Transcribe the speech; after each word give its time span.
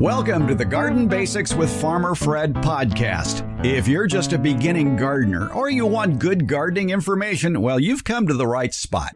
Welcome 0.00 0.46
to 0.46 0.54
the 0.54 0.64
Garden 0.64 1.08
Basics 1.08 1.54
with 1.54 1.68
Farmer 1.80 2.14
Fred 2.14 2.54
podcast. 2.54 3.42
If 3.66 3.88
you're 3.88 4.06
just 4.06 4.32
a 4.32 4.38
beginning 4.38 4.94
gardener 4.94 5.52
or 5.52 5.70
you 5.70 5.86
want 5.86 6.20
good 6.20 6.46
gardening 6.46 6.90
information, 6.90 7.60
well, 7.60 7.80
you've 7.80 8.04
come 8.04 8.28
to 8.28 8.34
the 8.34 8.46
right 8.46 8.72
spot. 8.72 9.12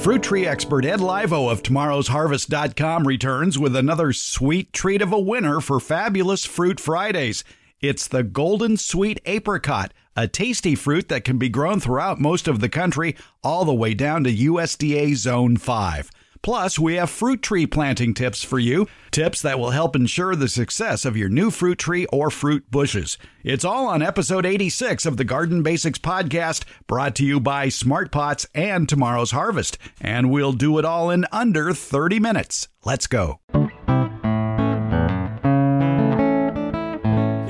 Fruit 0.00 0.24
tree 0.24 0.44
expert 0.44 0.84
Ed 0.84 0.98
Laivo 0.98 1.52
of 1.52 1.62
tomorrowsharvest.com 1.62 3.06
returns 3.06 3.60
with 3.60 3.76
another 3.76 4.12
sweet 4.12 4.72
treat 4.72 5.02
of 5.02 5.12
a 5.12 5.20
winner 5.20 5.60
for 5.60 5.78
fabulous 5.78 6.44
Fruit 6.44 6.80
Fridays. 6.80 7.44
It's 7.80 8.08
the 8.08 8.24
Golden 8.24 8.76
Sweet 8.76 9.20
Apricot, 9.24 9.94
a 10.16 10.26
tasty 10.26 10.74
fruit 10.74 11.08
that 11.10 11.22
can 11.22 11.38
be 11.38 11.48
grown 11.48 11.78
throughout 11.78 12.20
most 12.20 12.48
of 12.48 12.58
the 12.58 12.68
country, 12.68 13.14
all 13.44 13.64
the 13.64 13.72
way 13.72 13.94
down 13.94 14.24
to 14.24 14.34
USDA 14.34 15.14
Zone 15.14 15.56
5. 15.56 16.10
Plus, 16.42 16.78
we 16.78 16.94
have 16.94 17.08
fruit 17.08 17.40
tree 17.40 17.66
planting 17.66 18.14
tips 18.14 18.42
for 18.42 18.58
you, 18.58 18.88
tips 19.12 19.40
that 19.42 19.58
will 19.58 19.70
help 19.70 19.94
ensure 19.94 20.34
the 20.34 20.48
success 20.48 21.04
of 21.04 21.16
your 21.16 21.28
new 21.28 21.50
fruit 21.50 21.78
tree 21.78 22.06
or 22.06 22.30
fruit 22.30 22.68
bushes. 22.70 23.16
It's 23.44 23.64
all 23.64 23.86
on 23.86 24.02
episode 24.02 24.44
86 24.44 25.06
of 25.06 25.16
the 25.16 25.24
Garden 25.24 25.62
Basics 25.62 25.98
podcast, 26.00 26.64
brought 26.88 27.14
to 27.16 27.24
you 27.24 27.38
by 27.38 27.68
Smart 27.68 28.10
Pots 28.10 28.46
and 28.54 28.88
Tomorrow's 28.88 29.30
Harvest. 29.30 29.78
And 30.00 30.30
we'll 30.30 30.52
do 30.52 30.78
it 30.78 30.84
all 30.84 31.10
in 31.10 31.26
under 31.30 31.72
30 31.72 32.18
minutes. 32.18 32.68
Let's 32.84 33.06
go. 33.06 33.38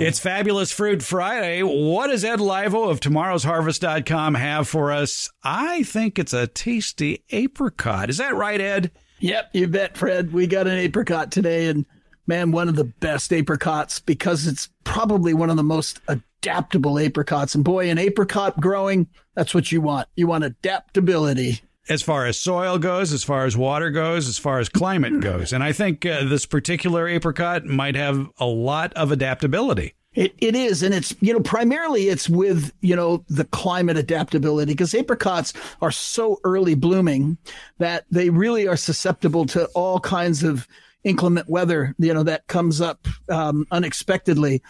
It's 0.03 0.19
Fabulous 0.19 0.73
Fruit 0.73 1.01
Friday. 1.01 1.63
What 1.63 2.09
does 2.09 2.25
Ed 2.25 2.41
Laivo 2.41 2.91
of 2.91 2.99
tomorrowsharvest.com 2.99 4.35
have 4.35 4.67
for 4.67 4.91
us? 4.91 5.31
I 5.45 5.85
think 5.85 6.19
it's 6.19 6.33
a 6.33 6.49
tasty 6.49 7.23
apricot. 7.31 8.11
Is 8.11 8.17
that 8.17 8.35
right, 8.35 8.61
Ed? 8.61 8.91
Yep, 9.21 9.51
you 9.53 9.69
bet, 9.69 9.97
Fred. 9.97 10.33
We 10.33 10.49
got 10.49 10.67
an 10.67 10.77
apricot 10.77 11.31
today, 11.31 11.69
and 11.69 11.87
man, 12.27 12.51
one 12.51 12.69
of 12.69 12.75
the 12.75 12.83
best 12.83 13.33
apricots 13.33 14.01
because 14.01 14.49
it's 14.49 14.71
probably 14.83 15.35
one 15.35 15.51
of 15.51 15.57
the 15.57 15.63
most 15.63 16.01
adaptable 16.09 16.99
apricots. 16.99 17.55
And 17.55 17.63
boy, 17.63 17.89
an 17.89 17.99
apricot 17.99 18.61
growing, 18.61 19.07
that's 19.37 19.55
what 19.55 19.71
you 19.71 19.81
want. 19.81 20.09
You 20.17 20.27
want 20.27 20.43
adaptability 20.43 21.61
as 21.93 22.01
far 22.01 22.25
as 22.25 22.39
soil 22.39 22.79
goes, 22.79 23.13
as 23.13 23.23
far 23.23 23.45
as 23.45 23.55
water 23.55 23.91
goes, 23.91 24.27
as 24.27 24.39
far 24.39 24.59
as 24.59 24.71
climate 24.71 25.21
goes. 25.21 25.53
And 25.53 25.63
I 25.63 25.73
think 25.73 26.07
uh, 26.07 26.25
this 26.25 26.47
particular 26.47 27.07
apricot 27.07 27.67
might 27.67 27.97
have 27.97 28.31
a 28.39 28.47
lot 28.47 28.95
of 28.95 29.13
adaptability. 29.13 29.95
It, 30.15 30.35
it 30.39 30.57
is. 30.57 30.83
And 30.83 30.95
it's, 30.95 31.15
you 31.21 31.35
know, 31.35 31.41
primarily 31.41 32.09
it's 32.09 32.31
with, 32.31 32.73
you 32.81 32.97
know, 32.97 33.25
the 33.29 33.45
climate 33.45 33.99
adaptability 33.99 34.73
because 34.73 34.95
apricots 34.95 35.53
are 35.83 35.91
so 35.91 36.39
early 36.45 36.75
blooming 36.75 37.37
that 37.79 38.05
they 38.11 38.31
really 38.31 38.67
are 38.67 38.77
susceptible 38.77 39.45
to 39.47 39.67
all 39.75 40.01
kinds 40.01 40.43
of 40.43 40.67
inclement 41.05 41.49
weather, 41.49 41.95
you 41.99 42.15
know, 42.15 42.23
that 42.23 42.47
comes 42.47 42.81
up 42.81 43.07
um, 43.29 43.67
unexpectedly. 43.71 44.63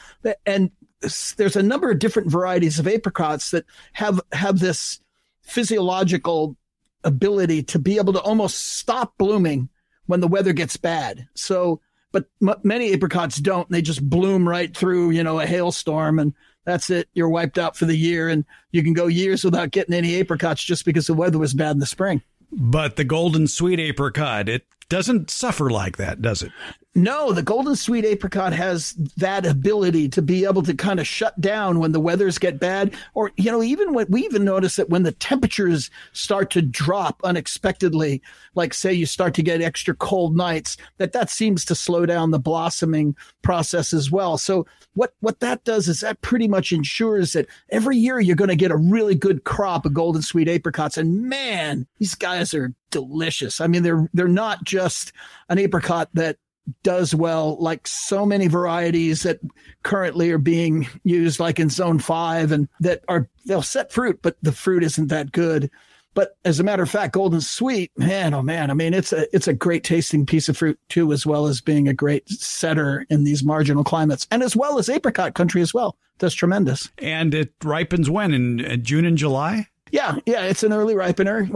And 0.44 0.70
there's 1.36 1.56
a 1.56 1.62
number 1.62 1.90
of 1.90 2.00
different 2.00 2.30
varieties 2.30 2.78
of 2.78 2.88
apricots 2.88 3.52
that 3.52 3.64
have, 3.92 4.20
have 4.32 4.58
this 4.58 5.00
physiological 5.42 6.56
ability 7.04 7.62
to 7.64 7.78
be 7.78 7.98
able 7.98 8.12
to 8.12 8.20
almost 8.20 8.76
stop 8.76 9.16
blooming 9.18 9.68
when 10.06 10.20
the 10.20 10.28
weather 10.28 10.52
gets 10.52 10.76
bad. 10.76 11.28
So, 11.34 11.80
but 12.12 12.26
m- 12.40 12.60
many 12.62 12.92
apricots 12.92 13.36
don't. 13.36 13.68
They 13.70 13.82
just 13.82 14.08
bloom 14.08 14.48
right 14.48 14.76
through, 14.76 15.10
you 15.10 15.22
know, 15.22 15.40
a 15.40 15.46
hailstorm 15.46 16.18
and 16.18 16.34
that's 16.64 16.90
it. 16.90 17.08
You're 17.12 17.28
wiped 17.28 17.58
out 17.58 17.76
for 17.76 17.86
the 17.86 17.96
year 17.96 18.28
and 18.28 18.44
you 18.70 18.82
can 18.82 18.92
go 18.92 19.06
years 19.06 19.44
without 19.44 19.70
getting 19.70 19.94
any 19.94 20.20
apricots 20.20 20.62
just 20.62 20.84
because 20.84 21.06
the 21.06 21.14
weather 21.14 21.38
was 21.38 21.54
bad 21.54 21.72
in 21.72 21.78
the 21.78 21.86
spring. 21.86 22.22
But 22.52 22.96
the 22.96 23.04
golden 23.04 23.48
sweet 23.48 23.80
apricot, 23.80 24.48
it 24.48 24.66
doesn't 24.92 25.30
suffer 25.30 25.70
like 25.70 25.96
that, 25.96 26.20
does 26.20 26.42
it? 26.42 26.52
No, 26.94 27.32
the 27.32 27.42
golden 27.42 27.76
sweet 27.76 28.04
apricot 28.04 28.52
has 28.52 28.92
that 29.16 29.46
ability 29.46 30.10
to 30.10 30.20
be 30.20 30.44
able 30.44 30.60
to 30.64 30.74
kind 30.74 31.00
of 31.00 31.06
shut 31.06 31.40
down 31.40 31.78
when 31.78 31.92
the 31.92 32.00
weathers 32.00 32.36
get 32.36 32.60
bad, 32.60 32.94
or 33.14 33.32
you 33.38 33.50
know, 33.50 33.62
even 33.62 33.94
when 33.94 34.04
we 34.10 34.22
even 34.26 34.44
notice 34.44 34.76
that 34.76 34.90
when 34.90 35.02
the 35.02 35.12
temperatures 35.12 35.88
start 36.12 36.50
to 36.50 36.60
drop 36.60 37.22
unexpectedly, 37.24 38.20
like 38.54 38.74
say 38.74 38.92
you 38.92 39.06
start 39.06 39.32
to 39.32 39.42
get 39.42 39.62
extra 39.62 39.94
cold 39.94 40.36
nights, 40.36 40.76
that 40.98 41.12
that 41.12 41.30
seems 41.30 41.64
to 41.64 41.74
slow 41.74 42.04
down 42.04 42.30
the 42.30 42.38
blossoming 42.38 43.16
process 43.40 43.94
as 43.94 44.10
well. 44.10 44.36
So 44.36 44.66
what 44.92 45.14
what 45.20 45.40
that 45.40 45.64
does 45.64 45.88
is 45.88 46.00
that 46.00 46.20
pretty 46.20 46.48
much 46.48 46.70
ensures 46.70 47.32
that 47.32 47.46
every 47.70 47.96
year 47.96 48.20
you're 48.20 48.36
going 48.36 48.48
to 48.48 48.56
get 48.56 48.70
a 48.70 48.76
really 48.76 49.14
good 49.14 49.44
crop 49.44 49.86
of 49.86 49.94
golden 49.94 50.20
sweet 50.20 50.48
apricots, 50.48 50.98
and 50.98 51.22
man, 51.22 51.86
these 51.98 52.14
guys 52.14 52.52
are 52.52 52.74
delicious. 52.92 53.60
I 53.60 53.66
mean, 53.66 53.82
they're 53.82 54.08
they're 54.14 54.28
not 54.28 54.62
just 54.62 55.12
an 55.48 55.58
apricot 55.58 56.08
that 56.14 56.36
does 56.84 57.14
well, 57.14 57.56
like 57.58 57.86
so 57.86 58.24
many 58.24 58.46
varieties 58.46 59.24
that 59.24 59.40
currently 59.82 60.30
are 60.30 60.38
being 60.38 60.86
used, 61.02 61.40
like 61.40 61.58
in 61.58 61.68
zone 61.68 61.98
five, 61.98 62.52
and 62.52 62.68
that 62.80 63.02
are 63.08 63.28
they'll 63.46 63.62
set 63.62 63.90
fruit, 63.90 64.20
but 64.22 64.36
the 64.42 64.52
fruit 64.52 64.84
isn't 64.84 65.08
that 65.08 65.32
good. 65.32 65.70
But 66.14 66.36
as 66.44 66.60
a 66.60 66.62
matter 66.62 66.82
of 66.82 66.90
fact, 66.90 67.14
golden 67.14 67.40
sweet, 67.40 67.90
man, 67.96 68.34
oh 68.34 68.42
man, 68.42 68.70
I 68.70 68.74
mean, 68.74 68.94
it's 68.94 69.12
a 69.12 69.34
it's 69.34 69.48
a 69.48 69.54
great 69.54 69.82
tasting 69.82 70.26
piece 70.26 70.48
of 70.48 70.56
fruit 70.56 70.78
too, 70.88 71.12
as 71.12 71.26
well 71.26 71.46
as 71.46 71.60
being 71.60 71.88
a 71.88 71.94
great 71.94 72.28
setter 72.28 73.06
in 73.08 73.24
these 73.24 73.42
marginal 73.42 73.82
climates, 73.82 74.28
and 74.30 74.42
as 74.42 74.54
well 74.54 74.78
as 74.78 74.88
apricot 74.88 75.34
country 75.34 75.62
as 75.62 75.72
well. 75.72 75.96
That's 76.18 76.34
tremendous. 76.34 76.90
And 76.98 77.34
it 77.34 77.52
ripens 77.64 78.08
when 78.08 78.32
in 78.32 78.64
uh, 78.64 78.76
June 78.76 79.04
and 79.04 79.18
July. 79.18 79.68
Yeah, 79.92 80.16
yeah, 80.26 80.44
it's 80.44 80.62
an 80.62 80.72
early 80.72 80.94
ripener. 80.94 81.48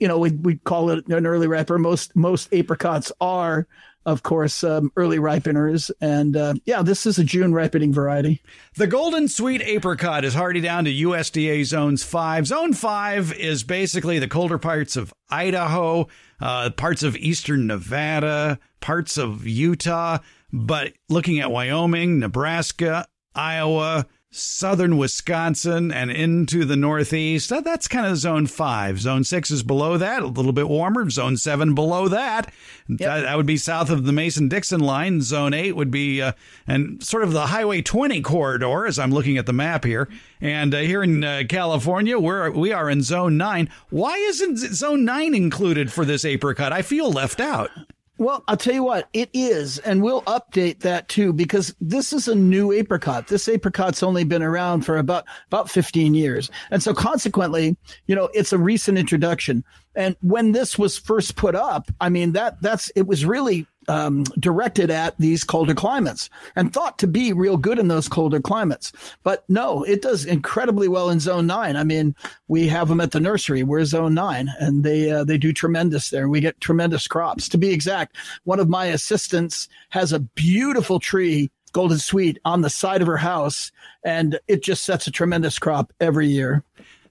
You 0.00 0.08
know, 0.08 0.18
we 0.18 0.32
we 0.32 0.56
call 0.56 0.90
it 0.90 1.06
an 1.06 1.26
early 1.26 1.46
riper. 1.46 1.78
Most 1.78 2.14
most 2.14 2.52
apricots 2.52 3.12
are 3.20 3.66
of 4.06 4.22
course, 4.22 4.62
um, 4.62 4.92
early 4.96 5.18
ripeners. 5.18 5.90
And 6.00 6.36
uh, 6.36 6.54
yeah, 6.64 6.82
this 6.82 7.06
is 7.06 7.18
a 7.18 7.24
June 7.24 7.54
ripening 7.54 7.92
variety. 7.92 8.42
The 8.76 8.86
Golden 8.86 9.28
Sweet 9.28 9.62
Apricot 9.62 10.24
is 10.24 10.34
hardy 10.34 10.60
down 10.60 10.84
to 10.84 10.92
USDA 10.92 11.64
Zones 11.64 12.04
5. 12.04 12.46
Zone 12.46 12.72
5 12.72 13.32
is 13.34 13.64
basically 13.64 14.18
the 14.18 14.28
colder 14.28 14.58
parts 14.58 14.96
of 14.96 15.14
Idaho, 15.30 16.08
uh, 16.40 16.70
parts 16.70 17.02
of 17.02 17.16
eastern 17.16 17.66
Nevada, 17.66 18.58
parts 18.80 19.16
of 19.16 19.46
Utah. 19.46 20.18
But 20.52 20.92
looking 21.08 21.40
at 21.40 21.50
Wyoming, 21.50 22.18
Nebraska, 22.18 23.06
Iowa, 23.34 24.06
southern 24.34 24.96
Wisconsin 24.96 25.92
and 25.92 26.10
into 26.10 26.64
the 26.64 26.76
northeast. 26.76 27.52
That's 27.64 27.88
kind 27.88 28.06
of 28.06 28.16
zone 28.16 28.46
five. 28.46 29.00
Zone 29.00 29.24
six 29.24 29.50
is 29.50 29.62
below 29.62 29.96
that, 29.96 30.22
a 30.22 30.26
little 30.26 30.52
bit 30.52 30.68
warmer. 30.68 31.08
Zone 31.08 31.36
seven 31.36 31.74
below 31.74 32.08
that. 32.08 32.52
Yep. 32.88 32.98
That, 32.98 33.20
that, 33.20 33.36
would 33.36 33.46
be 33.46 33.56
south 33.56 33.90
of 33.90 34.04
the 34.04 34.12
Mason 34.12 34.48
Dixon 34.48 34.80
line. 34.80 35.20
Zone 35.20 35.54
eight 35.54 35.76
would 35.76 35.90
be, 35.90 36.20
uh, 36.20 36.32
and 36.66 37.02
sort 37.02 37.22
of 37.22 37.32
the 37.32 37.46
Highway 37.46 37.80
20 37.82 38.20
corridor 38.22 38.86
as 38.86 38.98
I'm 38.98 39.12
looking 39.12 39.38
at 39.38 39.46
the 39.46 39.52
map 39.52 39.84
here. 39.84 40.08
And 40.40 40.74
uh, 40.74 40.78
here 40.78 41.02
in 41.02 41.22
uh, 41.22 41.44
California, 41.48 42.18
we're, 42.18 42.50
we 42.50 42.72
are 42.72 42.90
in 42.90 43.02
zone 43.02 43.36
nine. 43.36 43.70
Why 43.90 44.16
isn't 44.16 44.58
zone 44.58 45.04
nine 45.04 45.34
included 45.34 45.92
for 45.92 46.04
this 46.04 46.24
apricot? 46.24 46.72
I 46.72 46.82
feel 46.82 47.10
left 47.10 47.40
out. 47.40 47.70
Well, 48.16 48.44
I'll 48.46 48.56
tell 48.56 48.74
you 48.74 48.84
what, 48.84 49.08
it 49.12 49.28
is, 49.32 49.78
and 49.80 50.00
we'll 50.00 50.22
update 50.22 50.80
that 50.80 51.08
too 51.08 51.32
because 51.32 51.74
this 51.80 52.12
is 52.12 52.28
a 52.28 52.34
new 52.34 52.70
apricot. 52.70 53.26
This 53.26 53.48
apricot's 53.48 54.04
only 54.04 54.22
been 54.22 54.42
around 54.42 54.82
for 54.82 54.98
about 54.98 55.24
about 55.48 55.68
15 55.68 56.14
years. 56.14 56.48
And 56.70 56.80
so 56.80 56.94
consequently, 56.94 57.76
you 58.06 58.14
know, 58.14 58.30
it's 58.32 58.52
a 58.52 58.58
recent 58.58 58.98
introduction. 58.98 59.64
And 59.94 60.16
when 60.20 60.52
this 60.52 60.78
was 60.78 60.98
first 60.98 61.36
put 61.36 61.54
up, 61.54 61.90
I 62.00 62.08
mean 62.08 62.32
that 62.32 62.60
that's 62.60 62.90
it 62.96 63.06
was 63.06 63.24
really 63.24 63.66
um, 63.88 64.24
directed 64.38 64.90
at 64.90 65.16
these 65.18 65.44
colder 65.44 65.74
climates 65.74 66.30
and 66.56 66.72
thought 66.72 66.98
to 66.98 67.06
be 67.06 67.32
real 67.32 67.56
good 67.56 67.78
in 67.78 67.88
those 67.88 68.08
colder 68.08 68.40
climates. 68.40 68.92
But 69.22 69.44
no, 69.48 69.82
it 69.84 70.02
does 70.02 70.24
incredibly 70.24 70.88
well 70.88 71.10
in 71.10 71.20
zone 71.20 71.46
nine. 71.46 71.76
I 71.76 71.84
mean, 71.84 72.14
we 72.48 72.66
have 72.68 72.88
them 72.88 73.00
at 73.00 73.12
the 73.12 73.20
nursery. 73.20 73.62
We're 73.62 73.84
zone 73.84 74.14
nine 74.14 74.50
and 74.58 74.84
they, 74.84 75.10
uh, 75.10 75.24
they 75.24 75.38
do 75.38 75.52
tremendous 75.52 76.10
there. 76.10 76.28
We 76.28 76.40
get 76.40 76.60
tremendous 76.60 77.06
crops. 77.06 77.48
To 77.50 77.58
be 77.58 77.70
exact, 77.70 78.16
one 78.44 78.60
of 78.60 78.68
my 78.68 78.86
assistants 78.86 79.68
has 79.90 80.12
a 80.12 80.20
beautiful 80.20 80.98
tree 80.98 81.50
golden 81.72 81.98
sweet 81.98 82.38
on 82.44 82.60
the 82.60 82.70
side 82.70 83.02
of 83.02 83.08
her 83.08 83.16
house 83.16 83.72
and 84.04 84.38
it 84.46 84.62
just 84.62 84.84
sets 84.84 85.06
a 85.06 85.10
tremendous 85.10 85.58
crop 85.58 85.92
every 86.00 86.28
year. 86.28 86.62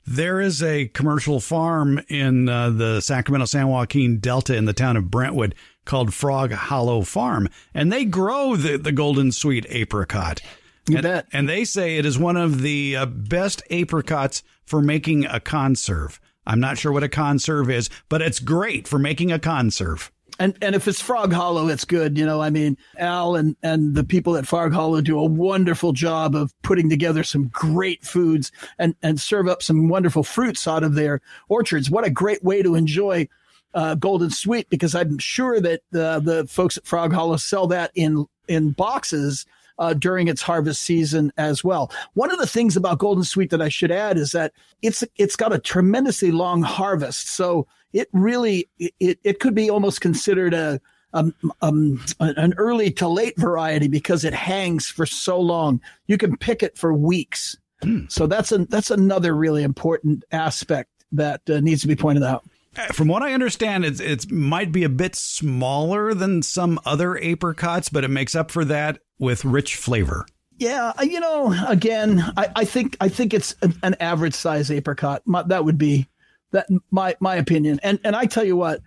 There 0.06 0.42
is 0.42 0.62
a 0.62 0.88
commercial 0.90 1.40
farm 1.40 2.02
in 2.10 2.50
uh, 2.50 2.72
the 2.72 3.00
Sacramento 3.00 3.46
San 3.46 3.70
Joaquin 3.70 4.20
Delta 4.20 4.56
in 4.56 4.66
the 4.66 4.74
town 4.74 4.98
of 4.98 5.10
Brentwood 5.10 5.56
called 5.86 6.14
Frog 6.14 6.52
Hollow 6.52 7.02
Farm, 7.02 7.48
and 7.74 7.92
they 7.92 8.04
grow 8.04 8.56
the, 8.58 8.78
the 8.78 8.92
golden 8.92 9.32
sweet 9.32 9.66
apricot. 9.70 10.42
You 10.90 10.98
and, 10.98 11.04
bet. 11.04 11.28
and 11.32 11.48
they 11.48 11.64
say 11.64 11.98
it 11.98 12.06
is 12.06 12.20
one 12.20 12.36
of 12.36 12.62
the 12.62 12.98
uh, 12.98 13.06
best 13.06 13.64
apricots 13.70 14.44
for 14.66 14.82
making 14.82 15.26
a 15.26 15.40
conserve. 15.40 16.20
I'm 16.46 16.60
not 16.60 16.78
sure 16.78 16.92
what 16.92 17.04
a 17.04 17.10
conserve 17.10 17.70
is, 17.70 17.90
but 18.10 18.22
it's 18.22 18.40
great 18.40 18.88
for 18.88 19.00
making 19.00 19.32
a 19.32 19.40
conserve. 19.40 20.12
And 20.40 20.58
and 20.62 20.74
if 20.74 20.88
it's 20.88 21.02
Frog 21.02 21.32
Hollow, 21.32 21.68
it's 21.68 21.86
good. 21.86 22.18
You 22.18 22.26
know, 22.26 22.42
I 22.42 22.50
mean, 22.50 22.78
Al 22.98 23.36
and 23.36 23.56
and 23.62 23.94
the 23.94 24.04
people 24.04 24.36
at 24.36 24.48
Frog 24.48 24.74
Hollow 24.74 25.00
do 25.02 25.20
a 25.20 25.26
wonderful 25.26 25.94
job 25.94 26.36
of 26.36 26.54
putting 26.64 26.90
together 26.90 27.24
some 27.24 27.50
great 27.50 28.04
foods 28.04 28.52
and 28.80 28.96
and 29.04 29.22
serve 29.22 29.48
up 29.48 29.62
some 29.62 29.90
wonderful 29.90 30.24
fruits 30.24 30.68
out 30.68 30.84
of 30.84 30.96
their 30.96 31.22
orchards. 31.50 31.92
What 31.92 32.06
a 32.06 32.10
great 32.10 32.44
way 32.44 32.64
to 32.64 32.76
enjoy 32.76 33.28
uh, 33.74 33.96
Golden 33.96 34.32
Sweet 34.32 34.70
because 34.70 34.96
I'm 34.96 35.20
sure 35.20 35.60
that 35.62 35.82
uh, 35.94 36.20
the 36.20 36.48
folks 36.50 36.78
at 36.78 36.86
Frog 36.86 37.14
Hollow 37.14 37.38
sell 37.38 37.68
that 37.68 37.92
in 37.94 38.26
in 38.48 38.72
boxes 38.72 39.46
uh, 39.80 39.94
during 39.94 40.28
its 40.28 40.42
harvest 40.42 40.82
season 40.82 41.32
as 41.38 41.64
well. 41.64 41.92
One 42.14 42.32
of 42.32 42.40
the 42.40 42.48
things 42.48 42.76
about 42.76 43.00
Golden 43.00 43.24
Sweet 43.24 43.50
that 43.52 43.62
I 43.62 43.70
should 43.70 43.92
add 43.92 44.18
is 44.18 44.32
that 44.32 44.54
it's 44.82 45.04
it's 45.18 45.36
got 45.36 45.54
a 45.54 45.60
tremendously 45.60 46.32
long 46.32 46.64
harvest, 46.64 47.30
so 47.30 47.68
it 47.94 48.10
really 48.12 48.70
it 48.80 49.20
it 49.24 49.40
could 49.40 49.56
be 49.56 49.70
almost 49.70 50.02
considered 50.02 50.54
a 50.54 50.82
um, 51.14 51.34
um, 51.62 52.04
an 52.20 52.54
early 52.58 52.92
to 52.92 53.08
late 53.08 53.38
variety 53.38 53.88
because 53.88 54.26
it 54.26 54.34
hangs 54.34 54.88
for 54.88 55.06
so 55.06 55.40
long. 55.40 55.80
You 56.08 56.18
can 56.18 56.38
pick 56.38 56.64
it 56.64 56.78
for 56.78 56.94
weeks. 56.94 57.56
Hmm. 57.82 58.06
So 58.10 58.28
that's 58.28 58.52
a 58.52 58.60
that's 58.66 58.92
another 58.92 59.36
really 59.36 59.64
important 59.64 60.24
aspect 60.32 60.90
that 61.12 61.48
uh, 61.50 61.60
needs 61.60 61.82
to 61.82 61.88
be 61.88 61.96
pointed 61.96 62.24
out. 62.24 62.44
Uh, 62.76 62.88
from 62.88 63.08
what 63.08 63.22
I 63.22 63.34
understand, 63.34 63.86
it's 63.86 64.00
it 64.00 64.32
might 64.32 64.72
be 64.72 64.84
a 64.84 64.90
bit 64.90 65.16
smaller 65.16 66.14
than 66.14 66.42
some 66.42 66.80
other 66.86 67.22
apricots, 67.24 67.90
but 67.90 68.04
it 68.04 68.10
makes 68.10 68.36
up 68.36 68.50
for 68.50 68.66
that 68.66 69.00
with 69.20 69.46
rich 69.46 69.76
flavor. 69.76 70.26
Yeah, 70.58 70.94
you 71.02 71.20
know, 71.20 71.54
again, 71.68 72.24
I, 72.38 72.50
I 72.56 72.66
think 72.66 72.98
I 73.02 73.10
think 73.10 73.34
it's 73.34 73.56
an, 73.62 73.76
an 73.84 73.96
average 74.00 74.34
size 74.34 74.72
apricot. 74.72 75.22
That 75.48 75.66
would 75.66 75.78
be 75.78 76.08
that 76.54 76.68
my 76.90 77.16
my 77.20 77.36
opinion. 77.36 77.80
And 77.84 78.00
and 78.06 78.16
I 78.16 78.26
tell 78.26 78.46
you 78.46 78.56
what, 78.56 78.80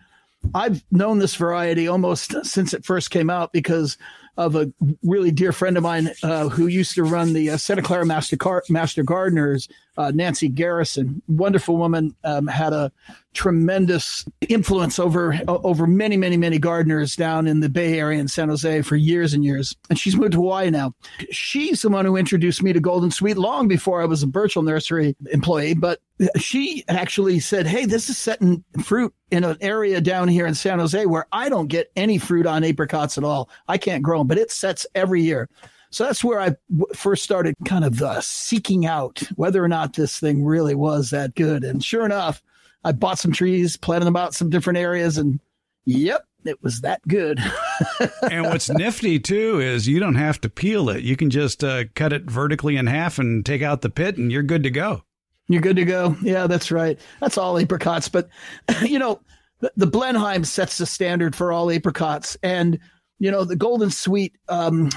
I've 0.55 0.83
known 0.91 1.19
this 1.19 1.35
variety 1.35 1.87
almost 1.87 2.35
since 2.45 2.73
it 2.73 2.85
first 2.85 3.11
came 3.11 3.29
out 3.29 3.53
because 3.53 3.99
of 4.39 4.55
a 4.55 4.73
really 5.03 5.31
dear 5.31 5.53
friend 5.53 5.77
of 5.77 5.83
mine 5.83 6.11
uh, 6.23 6.49
who 6.49 6.67
used 6.67 6.95
to 6.95 7.03
run 7.03 7.33
the 7.33 7.51
uh, 7.51 7.57
Santa 7.57 7.83
Clara 7.83 8.05
Master, 8.05 8.37
Car- 8.37 8.63
Master 8.69 9.03
Gardeners, 9.03 9.69
uh, 9.97 10.13
Nancy 10.15 10.49
Garrison. 10.49 11.23
Wonderful 11.29 11.77
woman, 11.77 12.15
um, 12.25 12.47
had 12.47 12.73
a 12.73 12.93
tremendous 13.35 14.25
influence 14.49 14.99
over 14.99 15.39
over 15.47 15.87
many, 15.87 16.17
many, 16.17 16.37
many 16.37 16.59
gardeners 16.59 17.17
down 17.17 17.47
in 17.47 17.61
the 17.61 17.69
Bay 17.69 17.99
Area 17.99 18.19
in 18.19 18.29
San 18.29 18.49
Jose 18.49 18.83
for 18.83 18.97
years 18.97 19.35
and 19.35 19.45
years. 19.45 19.77
And 19.91 19.99
she's 19.99 20.17
moved 20.17 20.33
to 20.33 20.39
Hawaii 20.39 20.71
now. 20.71 20.95
She's 21.31 21.83
the 21.83 21.91
one 21.91 22.05
who 22.05 22.17
introduced 22.17 22.63
me 22.63 22.73
to 22.73 22.81
Golden 22.81 23.11
Sweet 23.11 23.37
long 23.37 23.69
before 23.69 24.01
I 24.01 24.07
was 24.07 24.23
a 24.23 24.27
Burchell 24.27 24.63
Nursery 24.63 25.15
employee. 25.31 25.75
But 25.75 26.01
she 26.39 26.85
actually 26.89 27.41
said, 27.41 27.67
Hey, 27.67 27.85
this 27.85 28.09
is 28.09 28.17
setting 28.17 28.65
fruit 28.83 29.15
in 29.31 29.45
an 29.45 29.57
area 29.61 30.01
down 30.01 30.29
here 30.29 30.47
in 30.47 30.55
San 30.55 30.79
Jose 30.79 31.05
where 31.07 31.27
I 31.33 31.49
don't 31.49 31.69
get 31.69 31.91
any 31.97 32.19
fruit 32.19 32.47
on 32.47 32.65
apricots 32.65 33.19
at 33.19 33.25
all. 33.25 33.51
I 33.69 33.77
can't 33.79 34.03
grow 34.03 34.19
them, 34.19 34.27
but 34.27 34.39
it 34.39 34.51
sets 34.51 34.87
every 34.95 35.23
year. 35.23 35.49
So 35.91 36.05
that's 36.05 36.25
where 36.25 36.41
I 36.41 36.57
first 36.95 37.23
started 37.23 37.55
kind 37.65 37.85
of 37.85 38.03
uh, 38.03 38.21
seeking 38.21 38.87
out 38.87 39.23
whether 39.37 39.63
or 39.63 39.69
not 39.69 39.95
this 39.95 40.19
thing 40.19 40.45
really 40.45 40.75
was 40.75 41.11
that 41.11 41.35
good. 41.35 41.65
And 41.65 41.83
sure 41.85 42.05
enough, 42.05 42.43
I 42.85 42.93
bought 42.93 43.19
some 43.19 43.33
trees, 43.33 43.77
planted 43.77 44.07
them 44.07 44.17
out 44.17 44.35
some 44.35 44.51
different 44.51 44.79
areas, 44.79 45.19
and 45.19 45.41
yep, 45.85 46.25
it 46.45 46.63
was 46.63 46.83
that 46.83 47.01
good. 47.09 47.41
and 48.31 48.45
what's 48.45 48.71
nifty 48.71 49.19
too 49.19 49.61
is 49.61 49.89
you 49.89 49.99
don't 49.99 50.15
have 50.15 50.41
to 50.43 50.49
peel 50.49 50.89
it. 50.91 51.03
You 51.03 51.17
can 51.17 51.31
just 51.31 51.65
uh, 51.65 51.85
cut 51.95 52.13
it 52.13 52.25
vertically 52.25 52.77
in 52.77 52.87
half 52.87 53.19
and 53.19 53.45
take 53.45 53.63
out 53.63 53.81
the 53.81 53.91
pit, 53.91 54.17
and 54.17 54.31
you're 54.31 54.43
good 54.43 54.63
to 54.63 54.71
go. 54.71 55.03
You're 55.49 55.63
good 55.63 55.77
to 55.77 55.85
go. 55.85 56.17
Yeah, 56.23 56.47
that's 56.47 56.71
right. 56.71 56.99
That's 57.21 57.39
all 57.39 57.59
apricots. 57.59 58.09
But, 58.09 58.29
you 58.83 58.99
know, 58.99 59.21
the, 59.61 59.73
the 59.77 59.87
Blenheim 59.87 60.45
sets 60.45 60.79
the 60.79 60.87
standard 60.87 61.37
for 61.37 61.53
all 61.53 61.71
apricots. 61.71 62.37
And, 62.43 62.79
you 63.19 63.31
know, 63.31 63.45
the 63.45 63.57
Golden 63.57 63.91
Sweet, 63.91 64.35
um, 64.49 64.91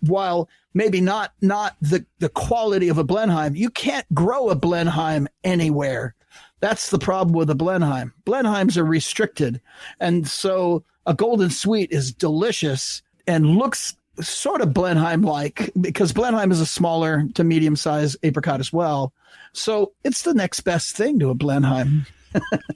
while 0.00 0.48
maybe 0.74 1.00
not 1.00 1.32
not 1.40 1.76
the, 1.80 2.04
the 2.18 2.28
quality 2.28 2.88
of 2.88 2.98
a 2.98 3.04
Blenheim, 3.04 3.54
you 3.56 3.70
can't 3.70 4.06
grow 4.14 4.48
a 4.48 4.54
Blenheim 4.54 5.28
anywhere. 5.44 6.14
That's 6.60 6.90
the 6.90 6.98
problem 6.98 7.34
with 7.34 7.50
a 7.50 7.54
Blenheim. 7.54 8.12
Blenheims 8.24 8.76
are 8.76 8.84
restricted. 8.84 9.60
And 9.98 10.28
so 10.28 10.84
a 11.06 11.14
Golden 11.14 11.50
Sweet 11.50 11.90
is 11.90 12.12
delicious 12.12 13.02
and 13.26 13.56
looks 13.56 13.96
sort 14.20 14.60
of 14.60 14.74
Blenheim 14.74 15.22
like 15.22 15.70
because 15.80 16.12
Blenheim 16.12 16.52
is 16.52 16.60
a 16.60 16.66
smaller 16.66 17.26
to 17.34 17.44
medium 17.44 17.76
sized 17.76 18.18
apricot 18.22 18.60
as 18.60 18.72
well. 18.72 19.12
So 19.52 19.92
it's 20.04 20.22
the 20.22 20.34
next 20.34 20.60
best 20.60 20.96
thing 20.96 21.18
to 21.20 21.30
a 21.30 21.34
Blenheim. 21.34 22.06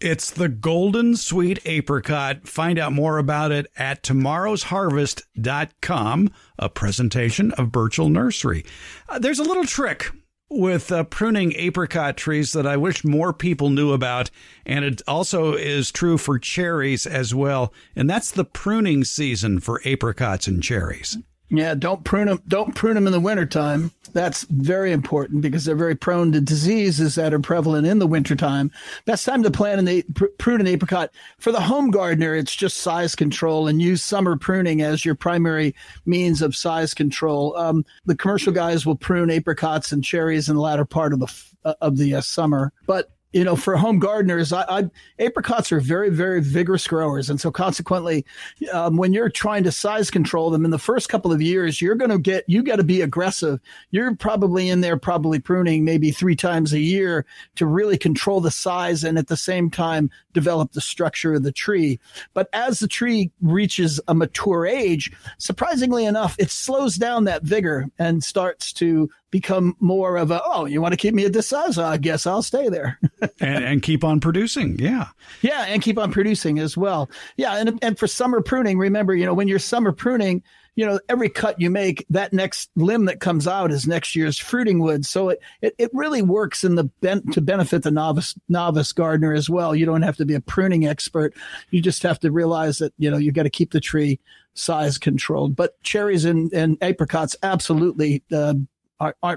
It's 0.01 0.31
the 0.31 0.49
Golden 0.49 1.17
Sweet 1.17 1.61
Apricot. 1.65 2.49
Find 2.49 2.79
out 2.79 2.93
more 2.93 3.19
about 3.19 3.53
it 3.53 3.67
at 3.77 4.03
tomorrowsharvest.com, 4.03 6.31
a 6.59 6.69
presentation 6.69 7.53
of 7.53 7.73
Burchell 7.73 8.09
Nursery. 8.09 8.65
Uh, 9.09 9.19
there's 9.19 9.39
a 9.39 9.45
little 9.45 9.65
trick 9.65 10.11
with 10.51 10.93
uh, 10.93 11.05
pruning 11.05 11.53
apricot 11.55 12.17
trees 12.17 12.53
that 12.53 12.67
I 12.67 12.77
wish 12.77 13.05
more 13.05 13.33
people 13.33 13.71
knew 13.71 13.93
about. 13.93 14.31
And 14.65 14.85
it 14.85 15.03
also 15.09 15.55
is 15.55 15.91
true 15.91 16.19
for 16.19 16.39
cherries 16.39 17.07
as 17.07 17.35
well. 17.35 17.73
And 17.97 18.09
that's 18.09 18.31
the 18.31 18.45
pruning 18.45 19.05
season 19.05 19.61
for 19.61 19.81
apricots 19.85 20.47
and 20.47 20.63
cherries. 20.63 21.17
Yeah, 21.51 21.75
don't 21.75 22.05
prune 22.05 22.27
them. 22.27 22.43
Don't 22.49 22.75
prune 22.75 22.95
them 22.95 23.07
in 23.07 23.13
the 23.13 23.21
wintertime. 23.21 23.93
That's 24.15 24.45
very 24.45 24.93
important 24.93 25.43
because 25.43 25.65
they're 25.65 25.75
very 25.75 25.97
prone 25.97 26.33
to 26.33 26.41
diseases 26.41 27.17
that 27.17 27.35
are 27.35 27.41
prevalent 27.41 27.87
in 27.87 27.99
the 27.99 28.07
wintertime. 28.07 28.71
Best 29.05 29.27
time 29.27 29.43
to 29.43 29.51
plant 29.51 29.87
an 29.87 30.03
pr- 30.15 30.27
prune 30.39 30.61
an 30.61 30.67
apricot 30.67 31.11
for 31.39 31.53
the 31.53 31.61
home 31.61 31.91
gardener. 31.91 32.35
It's 32.35 32.55
just 32.55 32.79
size 32.79 33.15
control 33.15 33.69
and 33.69 33.83
use 33.83 34.03
summer 34.03 34.37
pruning 34.37 34.83
as 34.83 35.05
your 35.05 35.17
primary 35.17 35.75
means 36.07 36.41
of 36.43 36.57
size 36.57 36.95
control. 36.95 37.57
Um, 37.57 37.85
the 38.07 38.17
commercial 38.17 38.53
guys 38.53 38.87
will 38.87 38.97
prune 38.97 39.31
apricots 39.31 39.93
and 39.93 40.03
cherries 40.03 40.49
in 40.49 40.55
the 40.55 40.63
latter 40.63 40.85
part 40.85 41.13
of 41.13 41.19
the 41.19 41.45
uh, 41.65 41.75
of 41.81 41.97
the 41.97 42.15
uh, 42.15 42.21
summer, 42.21 42.73
but 42.87 43.11
you 43.35 43.43
know, 43.43 43.57
for 43.57 43.77
home 43.77 43.99
gardeners, 43.99 44.53
I, 44.53 44.63
I, 44.69 44.91
apricots 45.19 45.73
are 45.73 45.81
very, 45.81 46.09
very 46.09 46.41
vigorous 46.41 46.87
growers, 46.87 47.29
and 47.29 47.41
so 47.41 47.51
consequently, 47.51 48.25
um, 48.73 48.97
when 48.97 49.13
you're 49.13 49.29
trying 49.29 49.65
to 49.65 49.73
size 49.73 50.09
control 50.09 50.51
them 50.51 50.65
in 50.65 50.71
the 50.71 50.79
first 50.79 51.09
couple 51.09 51.33
of 51.33 51.43
years, 51.43 51.83
you're 51.83 51.97
going 51.97 52.13
to 52.13 52.19
get 52.19 52.45
you 52.47 52.63
got 52.63 52.77
to 52.77 52.85
be 52.85 53.01
aggressive. 53.01 53.59
You're 53.91 54.15
probably 54.15 54.69
in 54.69 54.83
there, 54.83 54.97
probably 54.97 55.41
pruning 55.41 55.85
maybe 55.85 56.13
three 56.13 56.37
times 56.37 56.73
a 56.73 56.79
year 56.79 57.27
to 57.57 57.67
really 57.67 57.99
control 57.99 58.41
the 58.41 58.53
size 58.53 59.03
and 59.03 59.19
at 59.19 59.27
the 59.27 59.37
same 59.37 59.69
time 59.69 60.11
develop 60.33 60.71
the 60.71 60.81
structure 60.81 61.35
of 61.35 61.43
the 61.43 61.53
tree. 61.53 61.99
But 62.35 62.49
as 62.53 62.79
the 62.79 62.89
tree 62.89 63.33
reaches 63.41 64.01
a 64.07 64.15
mature 64.15 64.65
age, 64.65 65.11
surprisingly 65.39 66.05
enough, 66.05 66.37
it 66.39 66.53
slows 66.53 66.95
down 66.95 67.25
that 67.25 67.43
vigor 67.43 67.91
and 67.99 68.23
starts 68.23 68.73
to 68.75 69.11
become 69.35 69.75
more 69.81 70.17
of 70.17 70.31
a 70.31 70.41
oh 70.45 70.65
you 70.65 70.81
want 70.81 70.93
to 70.93 70.97
keep 70.97 71.13
me 71.13 71.25
at 71.25 71.33
this 71.33 71.49
size? 71.49 71.77
I 71.77 71.97
guess 71.97 72.25
i'll 72.25 72.41
stay 72.41 72.69
there. 72.69 73.01
And, 73.41 73.65
and 73.65 73.83
keep 73.83 74.05
on 74.05 74.21
producing 74.21 74.79
yeah. 74.79 75.09
Yeah 75.43 75.65
and 75.65 75.83
keep 75.83 75.99
on 75.99 76.13
producing 76.13 76.61
as 76.61 76.77
well. 76.77 77.11
Yeah 77.37 77.57
and, 77.57 77.81
and 77.83 77.99
for 77.99 78.07
summer 78.07 78.41
pruning 78.41 78.79
remember 78.79 79.13
you 79.13 79.27
know 79.27 79.35
when 79.35 79.49
you're 79.49 79.59
summer 79.59 79.91
pruning 79.91 80.45
you 80.77 80.87
know 80.87 81.01
every 81.09 81.29
cut 81.29 81.61
you 81.61 81.69
make 81.69 82.07
that 82.11 82.33
next 82.33 82.71
limb 82.77 83.07
that 83.07 83.19
comes 83.19 83.49
out 83.49 83.73
is 83.73 83.89
next 83.89 84.15
year's 84.15 84.39
fruiting 84.39 84.79
wood. 84.79 85.05
So 85.05 85.31
it 85.31 85.41
it, 85.63 85.75
it 85.79 85.91
really 85.93 86.23
works 86.23 86.63
in 86.63 86.77
the 86.77 86.85
ben- 86.85 87.27
to 87.33 87.41
benefit 87.41 87.83
the 87.83 87.91
novice 87.91 88.37
novice 88.49 88.93
gardener 88.93 89.33
as 89.33 89.51
well. 89.51 89.75
You 89.75 89.85
don't 89.85 90.03
have 90.03 90.17
to 90.19 90.25
be 90.25 90.35
a 90.35 90.41
pruning 90.41 90.87
expert. 90.87 91.35
You 91.71 91.81
just 91.81 92.05
have 92.05 92.21
to 92.21 92.31
realize 92.31 92.79
that 92.79 92.93
you 92.99 93.11
know 93.11 93.17
you've 93.17 93.35
got 93.35 93.45
to 93.45 93.51
keep 93.51 93.73
the 93.73 93.81
tree 93.81 94.21
size 94.55 94.99
controlled. 94.99 95.57
But 95.57 95.81
cherries 95.83 96.25
and, 96.25 96.53
and 96.53 96.79
apricots 96.81 97.37
absolutely 97.43 98.23
uh, 98.33 98.55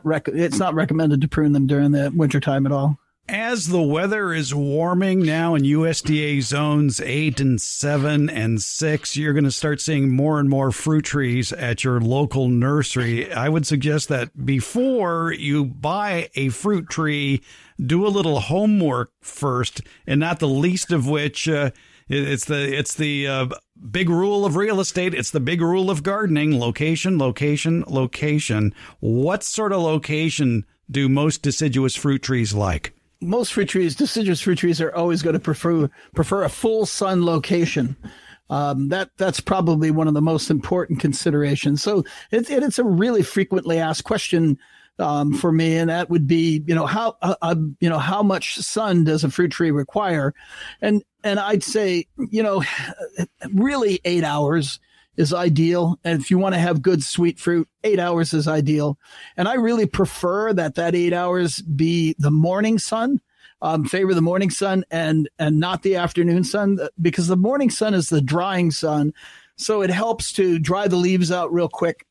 rec- 0.03 0.27
it's 0.27 0.59
not 0.59 0.73
recommended 0.73 1.21
to 1.21 1.27
prune 1.27 1.51
them 1.51 1.67
during 1.67 1.91
the 1.91 2.11
wintertime 2.15 2.65
at 2.65 2.71
all. 2.71 2.99
As 3.29 3.67
the 3.67 3.81
weather 3.81 4.33
is 4.33 4.55
warming 4.55 5.19
now 5.19 5.53
in 5.53 5.63
USDA 5.63 6.41
zones 6.41 7.01
eight 7.01 7.41
and 7.41 7.59
seven 7.59 8.29
and 8.29 8.61
six, 8.61 9.17
you're 9.17 9.33
going 9.33 9.43
to 9.43 9.51
start 9.51 9.81
seeing 9.81 10.09
more 10.09 10.39
and 10.39 10.49
more 10.49 10.71
fruit 10.71 11.03
trees 11.03 11.51
at 11.51 11.83
your 11.83 11.99
local 11.99 12.47
nursery. 12.47 13.29
I 13.29 13.49
would 13.49 13.67
suggest 13.67 14.07
that 14.07 14.45
before 14.45 15.33
you 15.33 15.65
buy 15.65 16.29
a 16.35 16.47
fruit 16.49 16.89
tree, 16.89 17.41
do 17.85 18.07
a 18.07 18.09
little 18.09 18.39
homework 18.39 19.11
first, 19.19 19.81
and 20.05 20.21
not 20.21 20.39
the 20.39 20.47
least 20.47 20.93
of 20.93 21.05
which 21.05 21.49
uh, 21.49 21.71
it's 22.09 22.45
the 22.45 22.77
it's 22.77 22.95
the 22.95 23.27
uh, 23.27 23.47
big 23.91 24.09
rule 24.09 24.45
of 24.45 24.55
real 24.55 24.79
estate. 24.79 25.13
It's 25.13 25.31
the 25.31 25.39
big 25.39 25.61
rule 25.61 25.89
of 25.89 26.03
gardening: 26.03 26.59
location, 26.59 27.17
location, 27.17 27.83
location. 27.87 28.73
What 28.99 29.43
sort 29.43 29.73
of 29.73 29.81
location 29.81 30.65
do 30.89 31.09
most 31.09 31.41
deciduous 31.41 31.95
fruit 31.95 32.23
trees 32.23 32.53
like? 32.53 32.93
Most 33.19 33.53
fruit 33.53 33.69
trees, 33.69 33.95
deciduous 33.95 34.41
fruit 34.41 34.57
trees, 34.59 34.79
are 34.79 34.93
always 34.95 35.21
going 35.21 35.33
to 35.33 35.39
prefer 35.39 35.89
prefer 36.13 36.43
a 36.43 36.49
full 36.49 36.85
sun 36.85 37.25
location. 37.25 37.97
Um, 38.49 38.87
that 38.89 39.09
that's 39.17 39.41
probably 39.41 39.91
one 39.91 40.07
of 40.07 40.13
the 40.13 40.21
most 40.21 40.49
important 40.49 40.99
considerations. 40.99 41.83
So 41.83 42.05
it, 42.31 42.49
it, 42.49 42.63
it's 42.63 42.79
a 42.79 42.83
really 42.83 43.21
frequently 43.21 43.79
asked 43.79 44.05
question 44.05 44.57
um, 44.99 45.33
for 45.33 45.51
me, 45.51 45.77
and 45.77 45.89
that 45.89 46.09
would 46.09 46.27
be 46.27 46.63
you 46.65 46.75
know 46.75 46.85
how 46.85 47.17
uh, 47.21 47.35
uh, 47.41 47.55
you 47.79 47.89
know 47.89 47.99
how 47.99 48.23
much 48.23 48.57
sun 48.57 49.03
does 49.03 49.23
a 49.23 49.29
fruit 49.29 49.51
tree 49.51 49.71
require, 49.71 50.33
and 50.81 51.03
and 51.23 51.39
I'd 51.39 51.63
say 51.63 52.07
you 52.17 52.43
know 52.43 52.63
really 53.53 53.99
eight 54.05 54.23
hours 54.23 54.79
is 55.15 55.33
ideal, 55.33 55.99
and 56.03 56.21
if 56.21 56.29
you 56.29 56.37
want 56.37 56.55
to 56.55 56.59
have 56.59 56.81
good 56.81 57.03
sweet 57.03 57.39
fruit, 57.39 57.67
eight 57.83 57.99
hours 57.99 58.33
is 58.33 58.47
ideal, 58.47 58.97
and 59.35 59.47
I 59.47 59.55
really 59.55 59.85
prefer 59.85 60.53
that 60.53 60.75
that 60.75 60.95
eight 60.95 61.13
hours 61.13 61.61
be 61.61 62.15
the 62.17 62.31
morning 62.31 62.79
sun. 62.79 63.21
Um, 63.59 63.85
favor 63.85 64.13
the 64.13 64.21
morning 64.21 64.51
sun 64.51 64.85
and 64.91 65.27
and 65.39 65.59
not 65.59 65.81
the 65.81 65.95
afternoon 65.95 66.43
sun 66.43 66.77
because 67.01 67.25
the 67.25 67.35
morning 67.35 67.71
sun 67.71 67.95
is 67.95 68.09
the 68.09 68.21
drying 68.21 68.69
sun, 68.69 69.13
so 69.55 69.81
it 69.81 69.89
helps 69.89 70.31
to 70.33 70.59
dry 70.59 70.87
the 70.87 70.95
leaves 70.95 71.31
out 71.31 71.51
real 71.51 71.67
quick. 71.67 72.05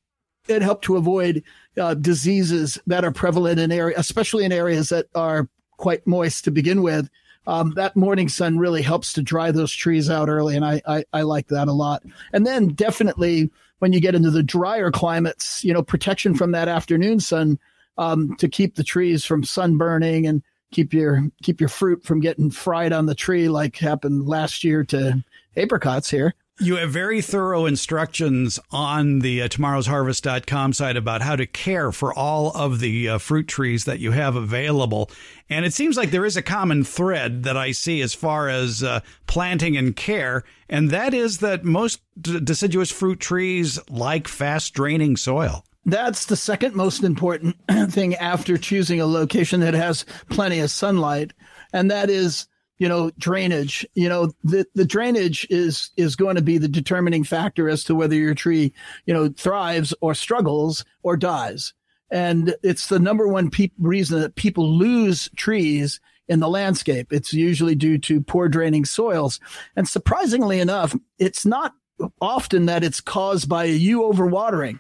It 0.49 0.62
helped 0.62 0.85
to 0.87 0.97
avoid 0.97 1.45
uh, 1.80 1.95
diseases 1.95 2.78
that 2.87 3.04
are 3.04 3.12
prevalent 3.12 3.61
in 3.61 3.73
area, 3.73 3.95
especially 3.99 4.45
in 4.45 4.52
areas 4.52 4.88
that 4.88 5.06
are 5.14 5.49
quite 5.76 6.06
moist 6.06 6.45
to 6.45 6.50
begin 6.50 6.83
with. 6.83 7.09
Um, 7.47 7.75
that 7.75 7.97
morning 7.97 8.28
sun 8.28 8.59
really 8.59 8.83
helps 8.83 9.12
to 9.12 9.23
dry 9.23 9.52
those 9.52 9.73
trees 9.73 10.11
out 10.11 10.28
early, 10.28 10.56
and 10.56 10.64
I, 10.64 10.83
I, 10.87 11.04
I 11.12 11.23
like 11.23 11.49
that 11.49 11.68
a 11.68 11.73
lot. 11.73 12.02
And 12.33 12.45
then 12.45 12.68
definitely 12.68 13.50
when 13.78 13.92
you 13.92 14.00
get 14.00 14.14
into 14.14 14.30
the 14.30 14.42
drier 14.42 14.90
climates, 14.90 15.62
you 15.62 15.73
know, 15.73 15.83
protection 15.83 16.35
from 16.35 16.52
that 16.52 16.68
afternoon 16.68 17.21
sun 17.21 17.59
um, 17.99 18.35
to 18.37 18.49
keep 18.49 18.75
the 18.75 18.85
trees 18.85 19.25
from 19.25 19.42
sunburning 19.42 20.28
and 20.28 20.42
keep 20.73 20.92
your 20.92 21.30
keep 21.42 21.61
your 21.61 21.68
fruit 21.68 22.04
from 22.04 22.21
getting 22.21 22.50
fried 22.50 22.92
on 22.92 23.06
the 23.06 23.14
tree 23.14 23.49
like 23.49 23.76
happened 23.76 24.26
last 24.26 24.64
year 24.64 24.83
to 24.85 25.23
apricots 25.56 26.11
here. 26.11 26.35
You 26.59 26.77
have 26.77 26.91
very 26.91 27.21
thorough 27.21 27.67
instructions 27.67 28.59
on 28.71 29.19
the 29.19 29.43
uh, 29.43 29.49
tomorrowsharvest.com 29.49 30.73
site 30.73 30.97
about 30.97 31.21
how 31.21 31.37
to 31.37 31.47
care 31.47 31.93
for 31.93 32.15
all 32.15 32.51
of 32.53 32.81
the 32.81 33.11
uh, 33.11 33.19
fruit 33.19 33.47
trees 33.47 33.85
that 33.85 33.99
you 33.99 34.13
have 34.13 34.37
available. 34.37 35.11
And 35.51 35.67
it 35.67 35.75
seems 35.75 35.99
like 35.99 36.11
there 36.11 36.25
is 36.25 36.39
a 36.39 36.43
common 36.43 36.83
thread 36.83 37.43
that 37.43 37.59
I 37.59 37.73
see 37.73 38.01
as 38.01 38.15
far 38.15 38.49
as 38.49 38.83
uh, 38.83 39.01
planting 39.27 39.77
and 39.77 39.95
care, 39.95 40.45
and 40.67 40.91
that 40.91 41.13
is 41.13 41.39
that 41.39 41.63
most 41.63 42.01
d- 42.19 42.41
deciduous 42.41 42.91
fruit 42.91 43.21
trees 43.21 43.79
like 43.91 44.27
fast 44.27 44.73
draining 44.73 45.19
soil. 45.19 45.63
That's 45.85 46.25
the 46.25 46.37
second 46.37 46.75
most 46.75 47.05
important 47.05 47.57
thing 47.91 48.15
after 48.15 48.57
choosing 48.57 48.99
a 48.99 49.07
location 49.07 49.61
that 49.61 49.75
has 49.75 50.07
plenty 50.31 50.61
of 50.61 50.71
sunlight, 50.71 51.35
and 51.75 51.91
that 51.91 52.09
is 52.09 52.49
you 52.78 52.88
know 52.88 53.11
drainage 53.18 53.87
you 53.95 54.09
know 54.09 54.30
the 54.45 54.66
the 54.75 54.85
drainage 54.85 55.47
is 55.50 55.90
is 55.97 56.16
going 56.16 56.37
to 56.37 56.42
be 56.42 56.59
the 56.59 56.68
determining 56.68 57.25
factor 57.25 57.68
as 57.68 57.85
to 57.85 57.95
whether 57.95 58.14
your 58.14 58.35
tree 58.35 58.73
you 59.06 59.14
know 59.14 59.28
thrives 59.28 59.95
or 60.00 60.14
struggles 60.14 60.85
or 61.02 61.16
dies. 61.16 61.73
And 62.09 62.54
it's 62.62 62.87
the 62.87 63.00
number 63.00 63.26
one 63.26 63.50
pe- 63.50 63.71
reason 63.78 64.21
that 64.21 64.37
people 64.37 64.68
lose 64.78 65.28
trees 65.37 66.00
in 66.28 66.38
the 66.38 66.49
landscape. 66.49 67.12
It's 67.12 67.33
usually 67.33 67.75
due 67.75 67.99
to 67.99 68.21
poor 68.21 68.49
draining 68.49 68.85
soils. 68.85 69.40
And 69.75 69.88
surprisingly 69.88 70.61
enough 70.61 70.95
it's 71.18 71.45
not 71.45 71.75
often 72.21 72.66
that 72.66 72.85
it's 72.85 73.00
caused 73.00 73.49
by 73.49 73.64
you 73.64 74.02
overwatering. 74.02 74.78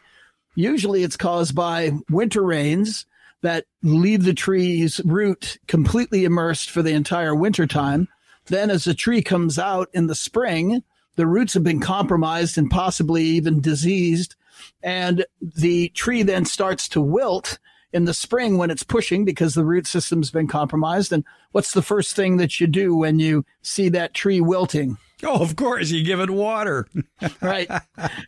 Usually 0.54 1.02
it's 1.02 1.16
caused 1.16 1.54
by 1.54 1.92
winter 2.10 2.42
rains 2.42 3.06
that 3.46 3.64
leave 3.84 4.24
the 4.24 4.34
tree's 4.34 5.00
root 5.04 5.58
completely 5.68 6.24
immersed 6.24 6.68
for 6.68 6.82
the 6.82 6.90
entire 6.90 7.32
winter 7.32 7.64
time. 7.64 8.08
Then, 8.46 8.70
as 8.70 8.84
the 8.84 8.94
tree 8.94 9.22
comes 9.22 9.56
out 9.56 9.88
in 9.92 10.08
the 10.08 10.16
spring, 10.16 10.82
the 11.14 11.28
roots 11.28 11.54
have 11.54 11.62
been 11.62 11.80
compromised 11.80 12.58
and 12.58 12.68
possibly 12.68 13.22
even 13.22 13.60
diseased. 13.60 14.34
And 14.82 15.24
the 15.40 15.90
tree 15.90 16.24
then 16.24 16.44
starts 16.44 16.88
to 16.88 17.00
wilt 17.00 17.60
in 17.92 18.04
the 18.04 18.14
spring 18.14 18.58
when 18.58 18.70
it's 18.70 18.82
pushing 18.82 19.24
because 19.24 19.54
the 19.54 19.64
root 19.64 19.86
system's 19.86 20.32
been 20.32 20.48
compromised. 20.48 21.12
And 21.12 21.24
what's 21.52 21.72
the 21.72 21.82
first 21.82 22.16
thing 22.16 22.38
that 22.38 22.60
you 22.60 22.66
do 22.66 22.96
when 22.96 23.20
you 23.20 23.44
see 23.62 23.88
that 23.90 24.12
tree 24.12 24.40
wilting? 24.40 24.98
Oh, 25.22 25.40
of 25.40 25.54
course, 25.54 25.90
you 25.90 26.04
give 26.04 26.18
it 26.18 26.30
water. 26.30 26.88
right. 27.40 27.70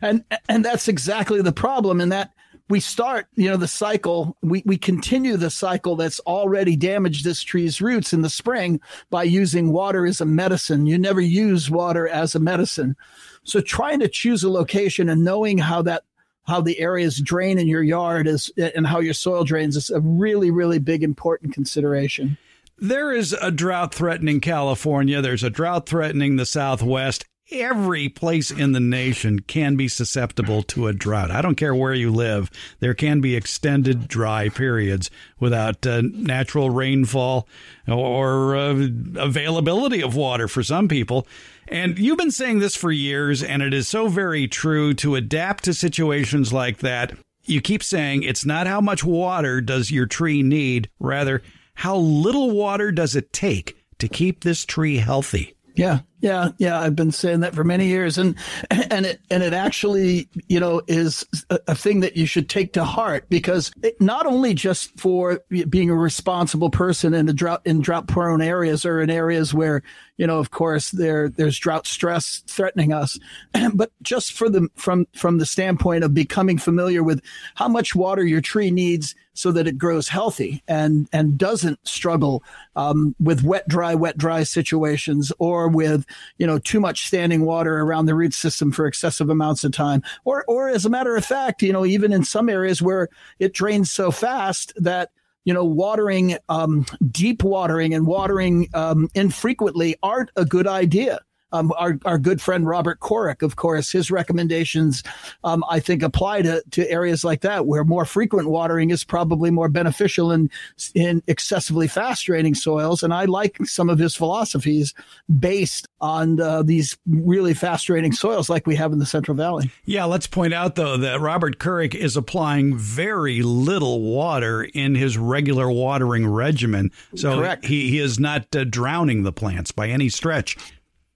And 0.01 0.23
and 0.47 0.63
that's 0.63 0.87
exactly 0.87 1.41
the 1.41 1.51
problem. 1.51 1.99
And 1.99 2.11
that 2.13 2.31
we 2.69 2.79
start, 2.79 3.27
you 3.35 3.49
know, 3.49 3.57
the 3.57 3.67
cycle, 3.67 4.37
we, 4.41 4.61
we 4.65 4.77
continue 4.77 5.37
the 5.37 5.49
cycle 5.49 5.95
that's 5.95 6.19
already 6.21 6.75
damaged 6.75 7.25
this 7.25 7.41
tree's 7.41 7.81
roots 7.81 8.13
in 8.13 8.21
the 8.21 8.29
spring 8.29 8.79
by 9.09 9.23
using 9.23 9.71
water 9.71 10.05
as 10.05 10.21
a 10.21 10.25
medicine. 10.25 10.85
You 10.85 10.99
never 10.99 11.19
use 11.19 11.71
water 11.71 12.07
as 12.07 12.35
a 12.35 12.39
medicine. 12.39 12.95
So 13.43 13.59
trying 13.59 13.99
to 14.01 14.07
choose 14.07 14.43
a 14.43 14.51
location 14.51 15.09
and 15.09 15.23
knowing 15.23 15.57
how 15.57 15.81
that 15.83 16.03
how 16.45 16.61
the 16.61 16.79
areas 16.79 17.21
drain 17.21 17.59
in 17.59 17.67
your 17.67 17.83
yard 17.83 18.27
is 18.27 18.51
and 18.57 18.87
how 18.87 18.99
your 18.99 19.13
soil 19.13 19.43
drains 19.43 19.75
is 19.75 19.91
a 19.91 19.99
really, 19.99 20.49
really 20.49 20.79
big 20.79 21.03
important 21.03 21.53
consideration. 21.53 22.37
There 22.79 23.13
is 23.13 23.33
a 23.33 23.51
drought 23.51 23.93
threatening 23.93 24.39
California. 24.39 25.21
There's 25.21 25.43
a 25.43 25.51
drought 25.51 25.87
threatening 25.87 26.37
the 26.37 26.47
Southwest 26.47 27.25
every 27.51 28.09
place 28.09 28.51
in 28.51 28.71
the 28.71 28.79
nation 28.79 29.39
can 29.39 29.75
be 29.75 29.87
susceptible 29.87 30.63
to 30.63 30.87
a 30.87 30.93
drought. 30.93 31.31
I 31.31 31.41
don't 31.41 31.55
care 31.55 31.75
where 31.75 31.93
you 31.93 32.11
live. 32.11 32.49
There 32.79 32.93
can 32.93 33.21
be 33.21 33.35
extended 33.35 34.07
dry 34.07 34.49
periods 34.49 35.09
without 35.39 35.85
uh, 35.85 36.01
natural 36.03 36.69
rainfall 36.69 37.47
or 37.87 38.55
uh, 38.55 38.87
availability 39.17 40.01
of 40.01 40.15
water 40.15 40.47
for 40.47 40.63
some 40.63 40.87
people. 40.87 41.27
And 41.67 41.99
you've 41.99 42.17
been 42.17 42.31
saying 42.31 42.59
this 42.59 42.75
for 42.75 42.91
years, 42.91 43.43
and 43.43 43.61
it 43.61 43.73
is 43.73 43.87
so 43.87 44.07
very 44.07 44.47
true 44.47 44.93
to 44.95 45.15
adapt 45.15 45.65
to 45.65 45.73
situations 45.73 46.51
like 46.51 46.79
that. 46.79 47.13
You 47.43 47.61
keep 47.61 47.83
saying 47.83 48.23
it's 48.23 48.45
not 48.45 48.67
how 48.67 48.81
much 48.81 49.03
water 49.03 49.61
does 49.61 49.91
your 49.91 50.05
tree 50.05 50.43
need, 50.43 50.89
rather, 50.99 51.41
how 51.75 51.95
little 51.95 52.51
water 52.51 52.91
does 52.91 53.15
it 53.15 53.31
take 53.31 53.77
to 53.99 54.07
keep 54.07 54.43
this 54.43 54.65
tree 54.65 54.97
healthy. 54.97 55.55
Yeah, 55.75 55.99
yeah, 56.21 56.49
yeah. 56.57 56.79
I've 56.79 56.95
been 56.95 57.11
saying 57.11 57.41
that 57.41 57.55
for 57.55 57.63
many 57.63 57.87
years, 57.87 58.17
and 58.17 58.35
and 58.69 59.05
it 59.05 59.21
and 59.29 59.43
it 59.43 59.53
actually, 59.53 60.27
you 60.47 60.59
know, 60.59 60.81
is 60.87 61.25
a, 61.49 61.59
a 61.69 61.75
thing 61.75 62.01
that 62.01 62.17
you 62.17 62.25
should 62.25 62.49
take 62.49 62.73
to 62.73 62.83
heart 62.83 63.25
because 63.29 63.71
it, 63.83 63.99
not 64.01 64.25
only 64.25 64.53
just 64.53 64.97
for 64.99 65.41
being 65.69 65.89
a 65.89 65.95
responsible 65.95 66.69
person 66.69 67.13
in 67.13 67.29
a 67.29 67.33
drought 67.33 67.61
in 67.65 67.81
drought 67.81 68.07
prone 68.07 68.41
areas 68.41 68.85
or 68.85 69.01
in 69.01 69.09
areas 69.09 69.53
where 69.53 69.81
you 70.19 70.27
know, 70.27 70.37
of 70.37 70.51
course, 70.51 70.91
there 70.91 71.29
there's 71.29 71.57
drought 71.57 71.87
stress 71.87 72.43
threatening 72.45 72.91
us, 72.91 73.17
but 73.73 73.89
just 74.01 74.33
for 74.33 74.49
the 74.49 74.67
from 74.75 75.07
from 75.13 75.37
the 75.37 75.45
standpoint 75.45 76.03
of 76.03 76.13
becoming 76.13 76.57
familiar 76.57 77.01
with 77.01 77.21
how 77.55 77.69
much 77.69 77.95
water 77.95 78.25
your 78.25 78.41
tree 78.41 78.69
needs 78.69 79.15
so 79.33 79.53
that 79.53 79.65
it 79.65 79.77
grows 79.77 80.09
healthy 80.09 80.61
and 80.67 81.07
and 81.13 81.37
doesn't 81.37 81.79
struggle 81.87 82.43
um, 82.75 83.15
with 83.17 83.45
wet 83.45 83.65
dry 83.69 83.95
wet 83.95 84.17
dry 84.17 84.43
situations 84.43 85.31
or 85.39 85.69
with 85.69 86.05
you 86.37 86.47
know 86.47 86.59
too 86.59 86.79
much 86.79 87.07
standing 87.07 87.45
water 87.45 87.79
around 87.79 88.05
the 88.05 88.15
root 88.15 88.33
system 88.33 88.71
for 88.71 88.85
excessive 88.85 89.29
amounts 89.29 89.63
of 89.63 89.71
time 89.71 90.01
or 90.25 90.43
or 90.47 90.69
as 90.69 90.85
a 90.85 90.89
matter 90.89 91.15
of 91.15 91.25
fact 91.25 91.61
you 91.61 91.73
know 91.73 91.85
even 91.85 92.13
in 92.13 92.23
some 92.23 92.49
areas 92.49 92.81
where 92.81 93.09
it 93.39 93.53
drains 93.53 93.91
so 93.91 94.11
fast 94.11 94.73
that 94.75 95.11
you 95.45 95.53
know, 95.53 95.65
watering, 95.65 96.37
um, 96.49 96.85
deep 97.09 97.43
watering 97.43 97.93
and 97.93 98.05
watering 98.05 98.69
um, 98.75 99.09
infrequently 99.15 99.95
aren't 100.03 100.29
a 100.35 100.45
good 100.45 100.67
idea. 100.67 101.19
Um, 101.51 101.71
our, 101.77 101.97
our 102.05 102.17
good 102.17 102.41
friend 102.41 102.67
Robert 102.67 102.99
Kourik, 102.99 103.41
of 103.41 103.55
course, 103.55 103.91
his 103.91 104.11
recommendations, 104.11 105.03
um, 105.43 105.63
I 105.69 105.79
think, 105.79 106.03
apply 106.03 106.43
to, 106.43 106.63
to 106.71 106.89
areas 106.89 107.23
like 107.23 107.41
that 107.41 107.65
where 107.65 107.83
more 107.83 108.05
frequent 108.05 108.49
watering 108.49 108.89
is 108.91 109.03
probably 109.03 109.51
more 109.51 109.69
beneficial 109.69 110.31
in, 110.31 110.49
in 110.93 111.23
excessively 111.27 111.87
fast 111.87 112.25
draining 112.25 112.55
soils. 112.55 113.03
And 113.03 113.13
I 113.13 113.25
like 113.25 113.57
some 113.65 113.89
of 113.89 113.99
his 113.99 114.15
philosophies 114.15 114.93
based 115.39 115.87
on 116.01 116.39
uh, 116.39 116.63
these 116.63 116.97
really 117.07 117.53
fast 117.53 117.87
draining 117.87 118.13
soils 118.13 118.49
like 118.49 118.65
we 118.65 118.75
have 118.75 118.93
in 118.93 118.99
the 118.99 119.05
Central 119.05 119.35
Valley. 119.35 119.69
Yeah, 119.85 120.05
let's 120.05 120.27
point 120.27 120.53
out, 120.53 120.75
though, 120.75 120.97
that 120.97 121.19
Robert 121.19 121.59
Kourik 121.59 121.95
is 121.95 122.15
applying 122.15 122.77
very 122.77 123.41
little 123.41 124.01
water 124.01 124.63
in 124.63 124.95
his 124.95 125.17
regular 125.17 125.69
watering 125.69 126.27
regimen. 126.27 126.91
So 127.15 127.37
Correct. 127.37 127.65
He, 127.65 127.89
he 127.89 127.99
is 127.99 128.19
not 128.19 128.55
uh, 128.55 128.63
drowning 128.63 129.23
the 129.23 129.31
plants 129.31 129.71
by 129.71 129.89
any 129.89 130.09
stretch. 130.09 130.57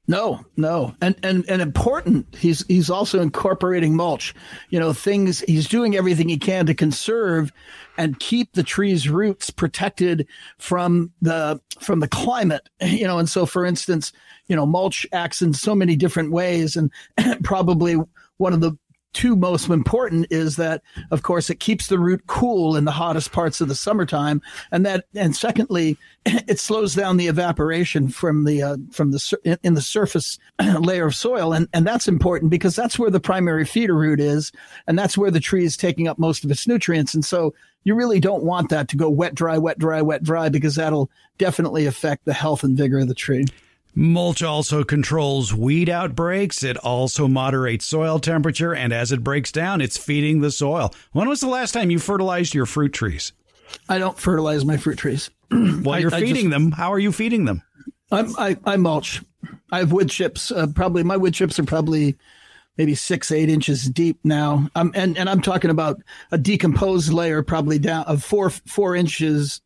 No, 0.06 0.46
no, 0.58 0.94
and 1.02 1.16
and 1.24 1.46
and 1.48 1.62
important. 1.62 2.36
He's 2.36 2.66
he's 2.68 2.90
also 2.90 3.22
incorporating 3.22 3.96
mulch. 3.96 4.36
You 4.70 4.78
know, 4.78 4.92
things. 4.92 5.40
He's 5.42 5.68
doing 5.68 5.96
everything 5.96 6.28
he 6.28 6.38
can 6.38 6.66
to 6.66 6.74
conserve 6.74 7.54
and 7.98 8.20
keep 8.20 8.52
the 8.52 8.64
tree's 8.64 9.08
roots 9.08 9.50
protected 9.50 10.28
from 10.58 11.14
the 11.22 11.62
from 11.80 12.02
the 12.02 12.10
climate. 12.10 12.68
You 12.82 13.08
know, 13.08 13.18
and 13.18 13.30
so 13.30 13.46
for 13.46 13.66
instance, 13.66 14.12
you 14.48 14.56
know, 14.58 14.66
mulch 14.66 15.08
acts 15.14 15.42
in 15.42 15.54
so 15.54 15.74
many 15.74 15.96
different 15.96 16.32
ways, 16.32 16.76
and 16.76 16.92
probably 17.44 17.96
one 18.38 18.52
of 18.52 18.60
the 18.60 18.78
two 19.14 19.36
most 19.36 19.70
important 19.70 20.28
is 20.30 20.56
that, 20.58 20.82
of 21.12 21.24
course, 21.24 21.50
it 21.50 21.60
keeps 21.60 21.88
the 21.88 22.00
root 22.00 22.26
cool 22.28 22.76
in 22.76 22.86
the 22.86 22.92
hottest 22.92 23.32
parts 23.32 23.62
of 23.62 23.68
the 23.68 23.76
summertime, 23.76 24.42
and 24.72 24.86
that, 24.86 25.06
and 25.16 25.36
secondly, 25.36 25.98
it 26.26 26.60
slows 26.60 26.96
down 26.96 27.18
the 27.18 27.28
evaporation 27.28 28.10
from 28.10 28.44
the 28.44 28.62
uh, 28.62 28.78
from 28.92 29.12
the 29.12 29.60
in 29.64 29.74
the 29.76 29.82
surface 29.82 30.40
layer 30.80 31.08
of 31.08 31.16
soil, 31.16 31.54
and 31.54 31.68
and 31.74 31.86
that's 31.86 32.08
important 32.08 32.52
because 32.52 32.76
that's 32.76 33.00
where 33.00 33.12
the 33.12 33.20
primary 33.20 33.66
feeder 33.66 33.96
root 33.96 34.20
is, 34.20 34.52
and 34.88 34.98
that's 34.98 35.18
where 35.18 35.32
the 35.32 35.40
tree 35.40 35.64
is 35.64 35.78
taking 35.78 36.08
up 36.08 36.20
most 36.20 36.44
of 36.44 36.52
its 36.52 36.68
nutrients, 36.68 37.14
and 37.14 37.24
so 37.24 37.54
you 37.84 37.96
really 37.96 38.20
don't 38.20 38.44
want 38.44 38.70
that 38.70 38.88
to 38.90 38.98
go 38.98 39.10
wet, 39.10 39.36
dry, 39.36 39.58
wet, 39.58 39.78
dry, 39.78 40.02
wet, 40.02 40.24
dry, 40.24 40.50
because 40.50 40.76
that'll 40.76 41.10
definitely 41.38 41.86
affect 41.86 42.26
the 42.26 42.34
health 42.34 42.64
and 42.64 42.78
vigor 42.78 43.00
of 43.00 43.08
the 43.08 43.14
tree. 43.14 43.46
Mulch 43.96 44.42
also 44.42 44.84
controls 44.84 45.54
weed 45.54 45.90
outbreaks. 45.90 46.64
It 46.64 46.78
also 46.78 47.28
moderates 47.28 47.86
soil 47.86 48.20
temperature, 48.20 48.74
and 48.74 48.92
as 48.92 49.12
it 49.12 49.24
breaks 49.24 49.52
down, 49.52 49.82
it's 49.82 49.98
feeding 49.98 50.42
the 50.42 50.52
soil. 50.52 50.94
When 51.12 51.30
was 51.30 51.42
the 51.42 51.48
last 51.48 51.74
time 51.74 51.92
you 51.92 52.00
fertilized 52.00 52.56
your 52.56 52.66
fruit 52.66 52.94
trees? 52.94 53.34
I 53.88 54.00
don't 54.00 54.18
fertilize 54.18 54.66
my 54.66 54.78
fruit 54.78 54.98
trees. 54.98 55.30
While 55.50 56.00
you're 56.00 56.14
I, 56.14 56.20
feeding 56.20 56.36
I 56.36 56.42
just, 56.42 56.50
them, 56.52 56.72
how 56.72 56.92
are 56.92 57.00
you 57.00 57.12
feeding 57.12 57.46
them? 57.46 57.62
I'm, 58.12 58.36
I, 58.38 58.58
I 58.66 58.78
mulch. 58.78 59.22
I 59.72 59.80
have 59.80 59.92
wood 59.92 60.10
chips. 60.10 60.52
Uh, 60.52 60.68
probably 60.68 61.04
my 61.04 61.18
wood 61.18 61.34
chips 61.34 61.60
are 61.60 61.64
probably 61.64 62.16
maybe 62.78 62.96
six, 62.96 63.32
eight 63.32 63.50
inches 63.50 63.84
deep 63.84 64.20
now. 64.24 64.70
Um, 64.76 64.92
and 64.96 65.18
and 65.18 65.30
I'm 65.30 65.42
talking 65.42 65.70
about 65.70 66.02
a 66.32 66.38
decomposed 66.38 67.12
layer, 67.12 67.44
probably 67.44 67.80
down 67.80 68.06
of 68.06 68.24
four 68.24 68.50
four 68.50 68.96
inches 68.96 69.62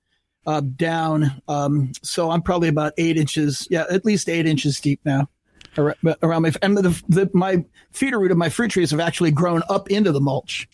uh, 0.47 0.61
down. 0.61 1.41
Um, 1.47 1.91
so 2.01 2.31
I'm 2.31 2.41
probably 2.41 2.69
about 2.69 2.93
eight 2.97 3.17
inches, 3.17 3.67
yeah, 3.69 3.85
at 3.91 4.05
least 4.05 4.29
eight 4.29 4.47
inches 4.47 4.79
deep 4.79 5.01
now 5.05 5.29
around 5.77 6.41
my 6.41 6.51
and 6.63 6.75
the, 6.75 7.03
the, 7.07 7.29
my 7.33 7.63
feeder 7.91 8.19
root 8.19 8.31
of 8.31 8.37
my 8.37 8.49
fruit 8.49 8.71
trees 8.71 8.89
have 8.89 8.99
actually 8.99 9.29
grown 9.29 9.61
up 9.69 9.91
into 9.91 10.11
the 10.11 10.21
mulch. 10.21 10.67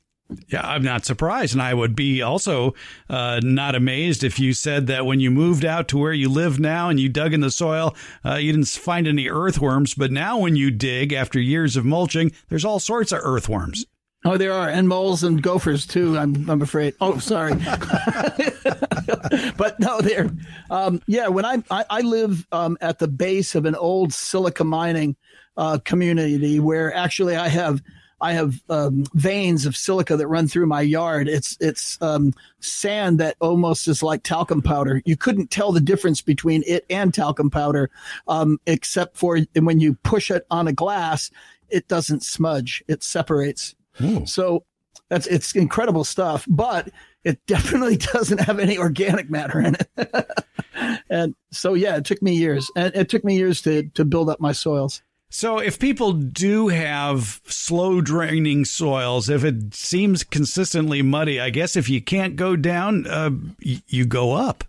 Yeah, 0.48 0.62
I'm 0.66 0.84
not 0.84 1.06
surprised. 1.06 1.54
And 1.54 1.62
I 1.62 1.74
would 1.74 1.96
be 1.96 2.22
also 2.22 2.74
uh, 3.10 3.40
not 3.44 3.76
amazed 3.76 4.24
if 4.24 4.40
you 4.40 4.54
said 4.54 4.88
that 4.88 5.06
when 5.06 5.20
you 5.20 5.30
moved 5.30 5.66
out 5.66 5.88
to 5.90 5.98
where 5.98 6.14
you 6.14 6.30
live 6.30 6.60
now 6.60 6.90
and 6.90 7.00
you 7.00 7.10
dug 7.10 7.34
in 7.34 7.42
the 7.42 7.52
soil, 7.52 7.96
uh, 8.26 8.36
you 8.36 8.52
didn't 8.52 8.68
find 8.68 9.06
any 9.06 9.30
earthworms. 9.30 9.94
But 9.94 10.12
now, 10.12 10.40
when 10.40 10.56
you 10.56 10.72
dig 10.72 11.14
after 11.14 11.40
years 11.40 11.76
of 11.76 11.86
mulching, 11.86 12.32
there's 12.50 12.66
all 12.66 12.80
sorts 12.80 13.12
of 13.12 13.20
earthworms. 13.22 13.86
Oh, 14.26 14.38
there 14.38 14.54
are, 14.54 14.70
and 14.70 14.88
moles 14.88 15.24
and 15.24 15.42
gophers 15.44 15.86
too. 15.86 16.18
I'm 16.18 16.50
I'm 16.50 16.62
afraid. 16.62 16.94
Oh, 17.02 17.18
sorry, 17.18 17.52
but 19.58 19.80
no, 19.80 20.02
there. 20.02 20.30
Um, 20.70 21.02
yeah, 21.08 21.28
when 21.28 21.46
I 21.46 21.64
I, 21.70 21.86
I 21.90 22.02
live 22.02 22.48
um, 22.52 22.78
at 22.82 23.00
the 23.00 23.08
base 23.08 23.56
of 23.56 23.66
an 23.66 23.76
old 23.76 24.14
silica 24.14 24.64
mining 24.64 25.16
uh, 25.58 25.80
community 25.84 26.60
where 26.60 26.94
actually 26.94 27.36
I 27.36 27.48
have 27.48 27.82
I 28.24 28.32
have 28.32 28.64
um, 28.70 29.04
veins 29.14 29.66
of 29.66 29.76
silica 29.76 30.16
that 30.16 30.28
run 30.28 30.48
through 30.48 30.66
my 30.66 30.82
yard. 30.82 31.28
It's 31.28 31.58
it's 31.60 32.02
um, 32.02 32.34
sand 32.62 33.20
that 33.20 33.36
almost 33.42 33.88
is 33.90 34.02
like 34.02 34.24
talcum 34.24 34.62
powder. 34.62 35.02
You 35.04 35.18
couldn't 35.18 35.52
tell 35.52 35.74
the 35.74 35.82
difference 35.82 36.22
between 36.22 36.64
it 36.66 36.86
and 36.90 37.14
talcum 37.14 37.50
powder, 37.50 37.92
um, 38.30 38.60
except 38.66 39.18
for 39.18 39.40
when 39.60 39.82
you 39.82 39.96
push 40.04 40.32
it 40.32 40.46
on 40.50 40.70
a 40.70 40.74
glass, 40.74 41.32
it 41.70 41.90
doesn't 41.90 42.24
smudge. 42.24 42.82
It 42.88 43.04
separates. 43.04 43.76
Ooh. 44.02 44.26
So 44.26 44.64
that's 45.10 45.28
it's 45.28 45.54
incredible 45.54 46.06
stuff, 46.06 46.46
but 46.48 46.90
it 47.24 47.46
definitely 47.46 47.98
doesn't 48.14 48.40
have 48.42 48.60
any 48.60 48.78
organic 48.78 49.30
matter 49.30 49.60
in 49.60 49.76
it. 49.76 50.30
and 51.10 51.36
so 51.52 51.74
yeah, 51.74 51.98
it 51.98 52.06
took 52.06 52.22
me 52.22 52.34
years, 52.34 52.70
and 52.76 52.94
it 52.96 53.10
took 53.10 53.24
me 53.24 53.36
years 53.36 53.62
to 53.62 53.84
to 53.90 54.06
build 54.06 54.30
up 54.30 54.40
my 54.40 54.52
soils. 54.52 55.02
So, 55.30 55.58
if 55.58 55.80
people 55.80 56.14
do 56.14 56.68
have 56.68 57.42
slow 57.48 58.02
draining 58.02 58.66
soils, 58.66 59.30
if 59.30 59.44
it 59.44 59.74
seems 59.74 60.24
consistently 60.24 61.02
muddy, 61.02 61.40
I 61.40 61.50
guess 61.50 61.76
if 61.76 61.90
you 61.90 62.04
can't 62.04 62.36
go 62.36 62.56
down, 62.56 63.08
uh, 63.08 63.32
you 63.60 64.06
go 64.06 64.34
up. 64.34 64.64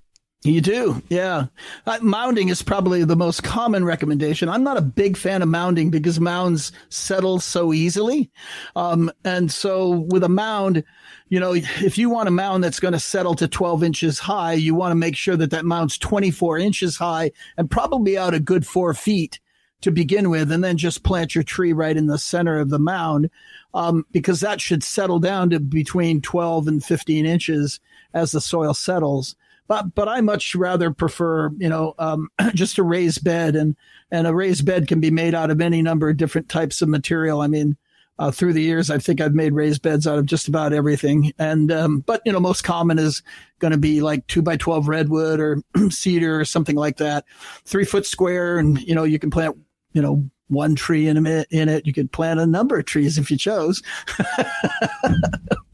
You 0.45 0.61
do, 0.61 1.03
yeah. 1.09 1.47
Uh, 1.87 1.99
mounding 2.01 2.51
is 2.51 2.61
probably 2.61 3.03
the 3.03 3.17
most 3.17 3.43
common 3.43 3.83
recommendation. 3.83 4.51
I'm 4.51 4.63
not 4.63 4.77
a 4.77 4.83
big 4.83 5.17
fan 5.17 5.41
of 5.41 5.49
mounding 5.49 5.91
because 5.91 6.21
mounds 6.21 6.71
settle 6.91 7.41
so 7.41 7.73
easily. 7.73 8.31
Um, 8.77 9.11
and 9.25 9.51
so 9.51 10.07
with 10.11 10.23
a 10.23 10.29
mound, 10.29 10.85
you 11.31 11.41
know, 11.41 11.55
if 11.55 11.97
you 11.97 12.11
want 12.11 12.29
a 12.29 12.31
mound 12.31 12.63
that's 12.63 12.79
going 12.79 12.93
to 12.93 13.01
settle 13.01 13.35
to 13.37 13.49
12 13.49 13.83
inches 13.83 14.19
high, 14.19 14.53
you 14.53 14.75
want 14.75 14.91
to 14.91 14.97
make 14.97 15.17
sure 15.17 15.35
that 15.35 15.51
that 15.51 15.65
mound's 15.65 15.97
24 15.97 16.59
inches 16.59 16.99
high 16.99 17.33
and 17.57 17.71
probably 17.71 18.19
out 18.19 18.35
a 18.35 18.41
good 18.41 18.67
four 18.67 18.93
feet 18.93 19.41
to 19.81 19.91
begin 19.91 20.29
with, 20.29 20.53
and 20.53 20.65
then 20.65 20.77
just 20.77 21.03
plant 21.05 21.35
your 21.35 21.45
tree 21.45 21.73
right 21.73 21.97
in 21.97 22.07
the 22.07 22.19
center 22.19 22.59
of 22.59 22.71
the 22.71 22.79
mound, 22.79 23.31
um, 23.75 24.05
because 24.13 24.41
that 24.41 24.59
should 24.59 24.83
settle 24.83 25.19
down 25.19 25.51
to 25.51 25.61
between 25.61 26.23
12 26.23 26.69
and 26.69 26.85
15 26.85 27.27
inches 27.27 27.81
as 28.15 28.33
the 28.33 28.41
soil 28.41 28.73
settles 28.73 29.37
but 29.67 29.95
but 29.95 30.09
I 30.09 30.21
much 30.21 30.55
rather 30.55 30.91
prefer 30.93 31.51
you 31.59 31.69
know 31.69 31.95
um, 31.99 32.29
just 32.55 32.79
a 32.79 32.83
raised 32.83 33.25
bed 33.25 33.57
and 33.57 33.77
and 34.11 34.27
a 34.27 34.35
raised 34.35 34.65
bed 34.65 34.89
can 34.89 35.01
be 35.01 35.11
made 35.11 35.35
out 35.35 35.51
of 35.51 35.61
any 35.61 35.83
number 35.83 36.09
of 36.09 36.17
different 36.17 36.49
types 36.49 36.83
of 36.83 36.89
material. 36.89 37.41
I 37.41 37.49
mean. 37.49 37.77
Uh, 38.17 38.31
through 38.31 38.53
the 38.53 38.63
years, 38.63 38.91
I 38.91 38.99
think 38.99 39.21
I've 39.21 39.35
made 39.35 39.55
raised 39.55 39.83
beds 39.83 40.07
out 40.07 40.19
of 40.19 40.27
just 40.27 40.47
about 40.47 40.73
everything. 40.73 41.33
And, 41.37 41.73
um, 41.73 41.99
but, 41.99 42.23
you 42.25 42.31
know, 42.31 42.39
most 42.39 42.63
common 42.63 42.97
is 42.97 43.25
going 43.59 43.73
to 43.73 43.77
be 43.77 44.03
like 44.03 44.25
two 44.29 44.41
by 44.41 44.57
12 44.57 44.87
redwood 44.87 45.41
or 45.41 45.61
cedar 45.91 46.39
or 46.39 46.45
something 46.45 46.77
like 46.77 46.99
that. 46.99 47.25
Three 47.65 47.85
foot 47.85 48.07
square. 48.07 48.57
And, 48.57 48.81
you 48.83 48.95
know, 48.95 49.03
you 49.03 49.19
can 49.19 49.33
plant, 49.33 49.57
you 49.95 50.01
know, 50.01 50.31
one 50.47 50.77
tree 50.77 51.09
in, 51.09 51.27
a, 51.27 51.45
in 51.51 51.69
it. 51.69 51.89
You 51.89 51.93
could 51.93 52.13
plant 52.13 52.39
a 52.39 52.47
number 52.47 52.79
of 52.79 52.85
trees 52.85 53.19
if 53.19 53.33
you 53.33 53.37
chose. 53.37 53.83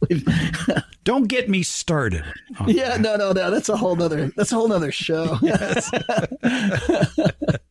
Don't 1.05 1.29
get 1.29 1.49
me 1.49 1.63
started. 1.63 2.25
Yeah, 2.67 2.97
no, 2.99 3.17
no, 3.17 3.33
no. 3.33 3.51
That's 3.51 3.69
a 3.69 3.77
whole 3.77 3.97
nother. 3.97 4.31
That's 4.37 4.53
a 4.53 4.57
whole 4.57 4.69
nother 4.69 4.93
show. 4.93 5.39
Yes. 5.43 5.91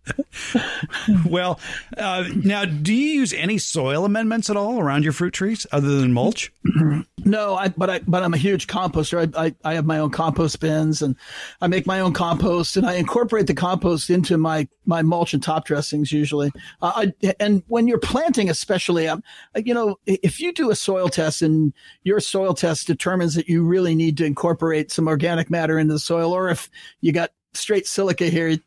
well, 1.25 1.59
uh, 1.97 2.25
now, 2.43 2.65
do 2.65 2.93
you 2.93 3.19
use 3.19 3.33
any 3.33 3.57
soil 3.57 4.05
amendments 4.05 4.49
at 4.49 4.57
all 4.57 4.79
around 4.79 5.03
your 5.03 5.13
fruit 5.13 5.31
trees 5.33 5.65
other 5.71 5.99
than 5.99 6.13
mulch? 6.13 6.51
No, 7.25 7.55
I, 7.55 7.67
but 7.67 7.89
I, 7.89 7.99
but 8.07 8.23
I'm 8.23 8.33
a 8.33 8.37
huge 8.37 8.67
composter. 8.67 9.35
I, 9.35 9.45
I, 9.45 9.55
I, 9.63 9.73
have 9.73 9.85
my 9.85 9.99
own 9.99 10.09
compost 10.09 10.59
bins 10.59 11.01
and 11.01 11.15
I 11.61 11.67
make 11.67 11.85
my 11.85 11.99
own 11.99 12.13
compost 12.13 12.77
and 12.77 12.87
I 12.87 12.93
incorporate 12.93 13.47
the 13.47 13.53
compost 13.53 14.09
into 14.09 14.37
my, 14.37 14.67
my 14.85 15.01
mulch 15.01 15.33
and 15.33 15.43
top 15.43 15.65
dressings 15.65 16.11
usually. 16.11 16.51
Uh, 16.81 17.07
I, 17.21 17.33
and 17.39 17.61
when 17.67 17.87
you're 17.87 17.99
planting, 17.99 18.49
especially, 18.49 19.07
um, 19.07 19.23
you 19.55 19.73
know, 19.73 19.97
if 20.05 20.39
you 20.39 20.53
do 20.53 20.71
a 20.71 20.75
soil 20.75 21.09
test 21.09 21.41
and 21.41 21.73
your 22.03 22.19
soil 22.19 22.53
test 22.53 22.87
determines 22.87 23.35
that 23.35 23.49
you 23.49 23.63
really 23.63 23.95
need 23.95 24.17
to 24.17 24.25
incorporate 24.25 24.89
some 24.89 25.07
organic 25.07 25.49
matter 25.49 25.77
into 25.77 25.93
the 25.93 25.99
soil, 25.99 26.31
or 26.31 26.49
if 26.49 26.69
you 27.01 27.11
got 27.11 27.31
straight 27.53 27.87
silica 27.87 28.25
here, 28.25 28.57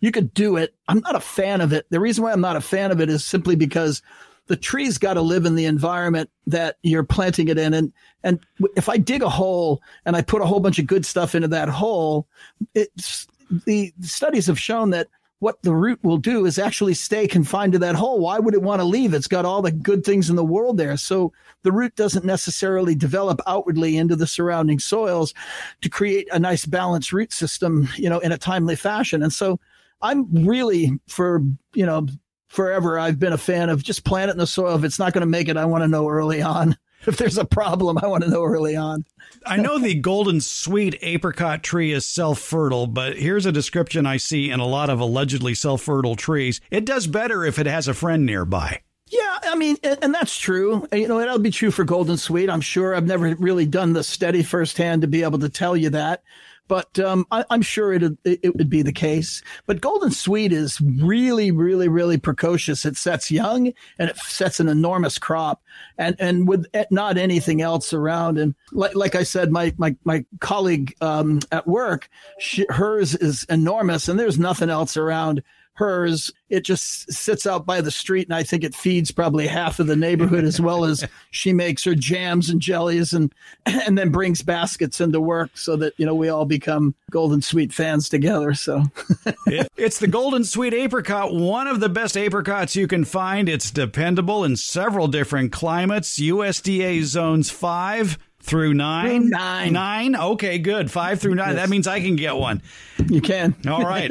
you 0.00 0.10
could 0.10 0.34
do 0.34 0.56
it. 0.56 0.74
I'm 0.88 1.00
not 1.00 1.16
a 1.16 1.20
fan 1.20 1.60
of 1.60 1.72
it. 1.72 1.86
The 1.90 2.00
reason 2.00 2.24
why 2.24 2.32
I'm 2.32 2.40
not 2.40 2.56
a 2.56 2.60
fan 2.60 2.90
of 2.90 3.00
it 3.00 3.08
is 3.08 3.24
simply 3.24 3.56
because 3.56 4.02
the 4.46 4.56
tree's 4.56 4.98
got 4.98 5.14
to 5.14 5.22
live 5.22 5.44
in 5.44 5.54
the 5.54 5.64
environment 5.64 6.30
that 6.46 6.76
you're 6.82 7.04
planting 7.04 7.48
it 7.48 7.58
in. 7.58 7.74
And, 7.74 7.92
and 8.22 8.38
if 8.76 8.88
I 8.88 8.96
dig 8.96 9.22
a 9.22 9.28
hole 9.28 9.82
and 10.04 10.14
I 10.16 10.22
put 10.22 10.42
a 10.42 10.46
whole 10.46 10.60
bunch 10.60 10.78
of 10.78 10.86
good 10.86 11.04
stuff 11.04 11.34
into 11.34 11.48
that 11.48 11.68
hole, 11.68 12.28
it's, 12.74 13.26
the 13.64 13.92
studies 14.00 14.46
have 14.46 14.58
shown 14.58 14.90
that 14.90 15.08
what 15.40 15.60
the 15.62 15.74
root 15.74 16.02
will 16.02 16.16
do 16.16 16.46
is 16.46 16.58
actually 16.58 16.94
stay 16.94 17.28
confined 17.28 17.72
to 17.72 17.78
that 17.78 17.94
hole. 17.94 18.20
Why 18.20 18.38
would 18.38 18.54
it 18.54 18.62
want 18.62 18.80
to 18.80 18.84
leave? 18.84 19.12
It's 19.12 19.26
got 19.26 19.44
all 19.44 19.60
the 19.60 19.70
good 19.70 20.02
things 20.02 20.30
in 20.30 20.36
the 20.36 20.44
world 20.44 20.78
there. 20.78 20.96
So 20.96 21.32
the 21.62 21.72
root 21.72 21.94
doesn't 21.94 22.24
necessarily 22.24 22.94
develop 22.94 23.40
outwardly 23.46 23.98
into 23.98 24.16
the 24.16 24.26
surrounding 24.26 24.78
soils 24.78 25.34
to 25.82 25.90
create 25.90 26.28
a 26.32 26.38
nice 26.38 26.64
balanced 26.64 27.12
root 27.12 27.32
system, 27.32 27.88
you 27.96 28.08
know, 28.08 28.18
in 28.20 28.32
a 28.32 28.38
timely 28.38 28.76
fashion. 28.76 29.22
And 29.22 29.32
so 29.32 29.60
I'm 30.02 30.46
really 30.46 30.98
for, 31.08 31.42
you 31.74 31.86
know, 31.86 32.06
forever 32.48 32.98
I've 32.98 33.18
been 33.18 33.32
a 33.32 33.38
fan 33.38 33.68
of 33.68 33.82
just 33.82 34.04
plant 34.04 34.30
it 34.30 34.32
in 34.32 34.38
the 34.38 34.46
soil. 34.46 34.76
If 34.76 34.84
it's 34.84 34.98
not 34.98 35.12
going 35.12 35.22
to 35.22 35.26
make 35.26 35.48
it, 35.48 35.56
I 35.56 35.64
want 35.64 35.84
to 35.84 35.88
know 35.88 36.08
early 36.08 36.42
on. 36.42 36.76
If 37.06 37.18
there's 37.18 37.38
a 37.38 37.44
problem, 37.44 37.98
I 38.02 38.08
want 38.08 38.24
to 38.24 38.30
know 38.30 38.42
early 38.42 38.74
on. 38.74 39.04
I 39.44 39.58
know 39.58 39.78
the 39.78 39.94
golden 39.94 40.40
sweet 40.40 40.98
apricot 41.02 41.62
tree 41.62 41.92
is 41.92 42.04
self 42.04 42.40
fertile, 42.40 42.88
but 42.88 43.16
here's 43.16 43.46
a 43.46 43.52
description 43.52 44.06
I 44.06 44.16
see 44.16 44.50
in 44.50 44.58
a 44.58 44.66
lot 44.66 44.90
of 44.90 44.98
allegedly 44.98 45.54
self 45.54 45.82
fertile 45.82 46.16
trees. 46.16 46.60
It 46.68 46.84
does 46.84 47.06
better 47.06 47.44
if 47.44 47.60
it 47.60 47.66
has 47.66 47.86
a 47.86 47.94
friend 47.94 48.26
nearby. 48.26 48.80
Yeah, 49.08 49.38
I 49.44 49.54
mean, 49.54 49.76
and 49.84 50.12
that's 50.12 50.36
true. 50.36 50.88
You 50.90 51.06
know, 51.06 51.18
that'll 51.18 51.38
be 51.38 51.52
true 51.52 51.70
for 51.70 51.84
Golden 51.84 52.16
Sweet. 52.16 52.50
I'm 52.50 52.60
sure 52.60 52.96
I've 52.96 53.06
never 53.06 53.36
really 53.36 53.66
done 53.66 53.92
the 53.92 54.02
study 54.02 54.42
firsthand 54.42 55.02
to 55.02 55.06
be 55.06 55.22
able 55.22 55.38
to 55.40 55.48
tell 55.48 55.76
you 55.76 55.90
that 55.90 56.24
but 56.68 56.98
um, 56.98 57.26
I, 57.30 57.44
am 57.50 57.62
sure 57.62 57.92
it 57.92 58.02
it 58.24 58.56
would 58.56 58.68
be 58.70 58.82
the 58.82 58.92
case. 58.92 59.42
But 59.66 59.80
Golden 59.80 60.10
Sweet 60.10 60.52
is 60.52 60.80
really, 60.80 61.50
really, 61.50 61.88
really 61.88 62.18
precocious. 62.18 62.84
It 62.84 62.96
sets 62.96 63.30
young 63.30 63.72
and 63.98 64.10
it 64.10 64.16
sets 64.16 64.60
an 64.60 64.68
enormous 64.68 65.18
crop, 65.18 65.62
and 65.98 66.16
and 66.18 66.48
with 66.48 66.66
not 66.90 67.18
anything 67.18 67.62
else 67.62 67.92
around. 67.92 68.38
And 68.38 68.54
like 68.72 68.94
like 68.94 69.14
I 69.14 69.22
said, 69.22 69.52
my 69.52 69.74
my 69.76 69.96
my 70.04 70.24
colleague 70.40 70.94
um, 71.00 71.40
at 71.52 71.66
work, 71.66 72.08
she, 72.38 72.66
hers 72.68 73.14
is 73.14 73.44
enormous, 73.48 74.08
and 74.08 74.18
there's 74.18 74.38
nothing 74.38 74.70
else 74.70 74.96
around 74.96 75.42
hers. 75.76 76.32
It 76.48 76.64
just 76.64 77.12
sits 77.12 77.46
out 77.46 77.66
by 77.66 77.80
the 77.80 77.90
street, 77.90 78.26
and 78.26 78.34
I 78.34 78.42
think 78.42 78.64
it 78.64 78.74
feeds 78.74 79.10
probably 79.10 79.46
half 79.46 79.78
of 79.78 79.86
the 79.86 79.96
neighborhood 79.96 80.44
as 80.44 80.60
well 80.60 80.84
as 80.84 81.04
she 81.30 81.52
makes 81.52 81.84
her 81.84 81.94
jams 81.94 82.50
and 82.50 82.60
jellies 82.60 83.12
and 83.12 83.32
and 83.66 83.96
then 83.96 84.10
brings 84.10 84.42
baskets 84.42 85.00
into 85.00 85.20
work 85.20 85.50
so 85.56 85.76
that 85.76 85.94
you 85.96 86.06
know 86.06 86.14
we 86.14 86.28
all 86.28 86.44
become 86.44 86.94
golden 87.10 87.42
sweet 87.42 87.72
fans 87.72 88.08
together. 88.08 88.54
So 88.54 88.84
it's 89.76 89.98
the 89.98 90.08
golden 90.08 90.44
sweet 90.44 90.74
apricot, 90.74 91.34
one 91.34 91.66
of 91.66 91.80
the 91.80 91.88
best 91.88 92.16
apricots 92.16 92.76
you 92.76 92.86
can 92.86 93.04
find. 93.04 93.48
It's 93.48 93.70
dependable 93.70 94.44
in 94.44 94.56
several 94.56 95.08
different 95.08 95.52
climates. 95.52 96.18
USDA 96.18 97.02
zones 97.04 97.50
five 97.50 98.18
through 98.46 98.74
nine? 98.74 99.28
Nine. 99.28 99.72
Nine? 99.72 100.16
Okay, 100.16 100.58
good. 100.58 100.90
Five 100.90 101.20
through 101.20 101.34
nine. 101.34 101.54
Yes. 101.54 101.56
That 101.56 101.68
means 101.68 101.86
I 101.86 102.00
can 102.00 102.16
get 102.16 102.36
one. 102.36 102.62
You 103.08 103.20
can. 103.20 103.54
All 103.68 103.82
right. 103.84 104.10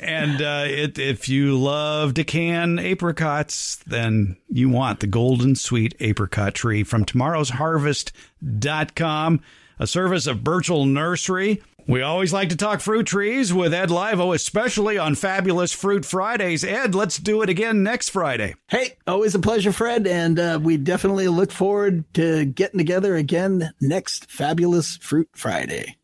and 0.00 0.40
uh, 0.40 0.64
it, 0.66 0.98
if 0.98 1.28
you 1.28 1.58
love 1.58 2.14
to 2.14 2.24
can 2.24 2.78
apricots, 2.78 3.76
then 3.86 4.36
you 4.48 4.68
want 4.68 5.00
the 5.00 5.06
Golden 5.06 5.54
Sweet 5.56 5.94
Apricot 6.00 6.54
Tree 6.54 6.84
from 6.84 7.04
tomorrow's 7.04 7.50
harvest.com, 7.50 9.40
a 9.78 9.86
service 9.86 10.26
of 10.26 10.44
Burchell 10.44 10.86
Nursery. 10.86 11.62
We 11.88 12.02
always 12.02 12.32
like 12.32 12.48
to 12.48 12.56
talk 12.56 12.80
fruit 12.80 13.06
trees 13.06 13.54
with 13.54 13.72
Ed 13.72 13.90
Laivo, 13.90 14.34
especially 14.34 14.98
on 14.98 15.14
Fabulous 15.14 15.72
Fruit 15.72 16.04
Fridays. 16.04 16.64
Ed, 16.64 16.96
let's 16.96 17.16
do 17.16 17.42
it 17.42 17.48
again 17.48 17.84
next 17.84 18.08
Friday. 18.08 18.56
Hey, 18.66 18.96
always 19.06 19.36
a 19.36 19.38
pleasure, 19.38 19.70
Fred. 19.70 20.04
And 20.08 20.36
uh, 20.38 20.58
we 20.60 20.78
definitely 20.78 21.28
look 21.28 21.52
forward 21.52 22.02
to 22.14 22.44
getting 22.44 22.78
together 22.78 23.14
again 23.14 23.72
next 23.80 24.28
Fabulous 24.28 24.96
Fruit 24.96 25.28
Friday. 25.36 25.96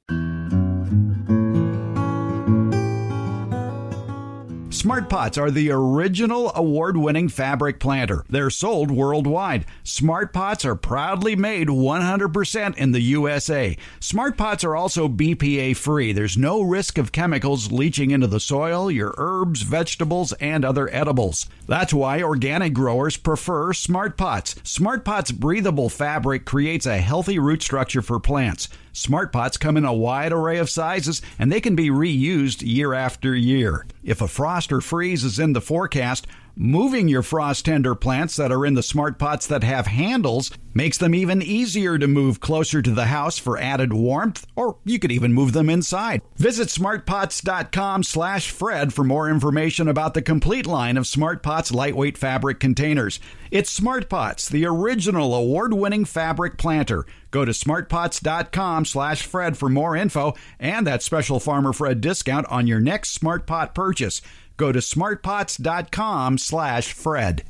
Smart 4.83 5.09
Pots 5.09 5.39
are 5.39 5.53
the 5.53 5.71
original 5.71 6.51
award 6.57 6.97
winning 6.97 7.29
fabric 7.29 7.79
planter. 7.79 8.25
They're 8.29 8.51
sold 8.51 8.91
worldwide. 8.91 9.65
Smart 9.85 10.33
Pots 10.33 10.65
are 10.65 10.75
proudly 10.75 11.37
made 11.37 11.69
100% 11.69 12.77
in 12.77 12.91
the 12.91 13.01
USA. 13.01 13.77
Smart 14.01 14.37
Pots 14.37 14.65
are 14.65 14.75
also 14.75 15.07
BPA 15.07 15.77
free. 15.77 16.13
There's 16.13 16.37
no 16.37 16.63
risk 16.63 16.99
of 16.99 17.13
chemicals 17.13 17.71
leaching 17.71 18.11
into 18.11 18.27
the 18.27 18.41
soil, 18.41 18.91
your 18.91 19.15
herbs, 19.19 19.63
vegetables, 19.63 20.33
and 20.41 20.65
other 20.65 20.93
edibles. 20.93 21.47
That's 21.69 21.95
why 21.95 22.21
organic 22.21 22.75
growers 22.75 23.17
prefer 23.17 23.73
Smart 23.73 24.17
Pots. 24.17 24.57
Smart 24.65 25.05
Pots 25.05 25.31
breathable 25.31 25.91
fabric 25.91 26.45
creates 26.45 26.87
a 26.87 26.99
healthy 26.99 27.39
root 27.39 27.63
structure 27.63 28.03
for 28.03 28.19
plants. 28.19 28.69
Smart 28.95 29.33
pots 29.33 29.57
come 29.57 29.79
in 29.79 29.87
a 29.87 29.95
wide 29.95 30.33
array 30.33 30.59
of 30.59 30.69
sizes 30.69 31.23
and 31.39 31.51
they 31.51 31.63
can 31.63 31.75
be 31.75 31.89
reused 31.89 32.61
year 32.63 32.93
after 32.93 33.35
year. 33.35 33.87
If 34.05 34.21
a 34.21 34.29
frost 34.29 34.71
or 34.71 34.83
freeze 34.83 35.25
is 35.25 35.39
in 35.39 35.55
the 35.55 35.63
forecast, 35.63 36.27
moving 36.55 37.09
your 37.09 37.23
frost 37.23 37.65
tender 37.65 37.95
plants 37.95 38.37
that 38.37 38.53
are 38.53 38.67
in 38.67 38.75
the 38.75 38.83
smart 38.83 39.19
pots 39.19 39.47
that 39.47 39.65
have 39.65 39.87
handles 39.87 40.51
makes 40.75 40.99
them 40.99 41.15
even 41.15 41.43
easier 41.43 41.99
to 41.99 42.07
move 42.07 42.41
closer 42.41 42.81
to 42.81 42.93
the 42.93 43.07
house 43.07 43.39
for 43.39 43.59
added 43.59 43.93
warmth, 43.93 44.47
or 44.57 44.79
you 44.85 44.99
could 44.99 45.13
even 45.13 45.33
move 45.33 45.53
them 45.53 45.69
inside. 45.69 46.23
Visit 46.37 46.69
smartpots.com 46.69 48.03
slash 48.03 48.51
Fred 48.51 48.93
for 48.93 49.05
more 49.05 49.29
information 49.29 49.89
about 49.89 50.15
the 50.15 50.23
complete 50.23 50.67
line 50.67 50.97
of 50.97 51.07
Smart 51.07 51.43
Pots 51.43 51.73
lightweight 51.73 52.17
fabric 52.17 52.59
containers. 52.59 53.21
It's 53.51 53.71
Smart 53.71 54.09
Pots, 54.09 54.49
the 54.49 54.65
original 54.65 55.35
award-winning 55.35 56.07
fabric 56.07 56.57
planter. 56.57 57.05
Go 57.31 57.45
to 57.45 57.53
smartpots.com 57.53 58.87
slash 58.87 59.27
Fred 59.27 59.59
for 59.59 59.69
more 59.69 59.95
info 59.95 60.35
and 60.59 60.87
that 60.87 61.03
special 61.03 61.41
Farmer 61.41 61.73
Fred 61.73 62.01
discount 62.01 62.47
on 62.49 62.67
your 62.67 62.81
next 62.81 63.11
Smart 63.11 63.47
Pot 63.47 63.75
purchase. 63.75 64.23
Go 64.57 64.73
to 64.73 64.79
smartpots.com 64.81 66.39
slash 66.39 66.93
Fred. 66.93 67.45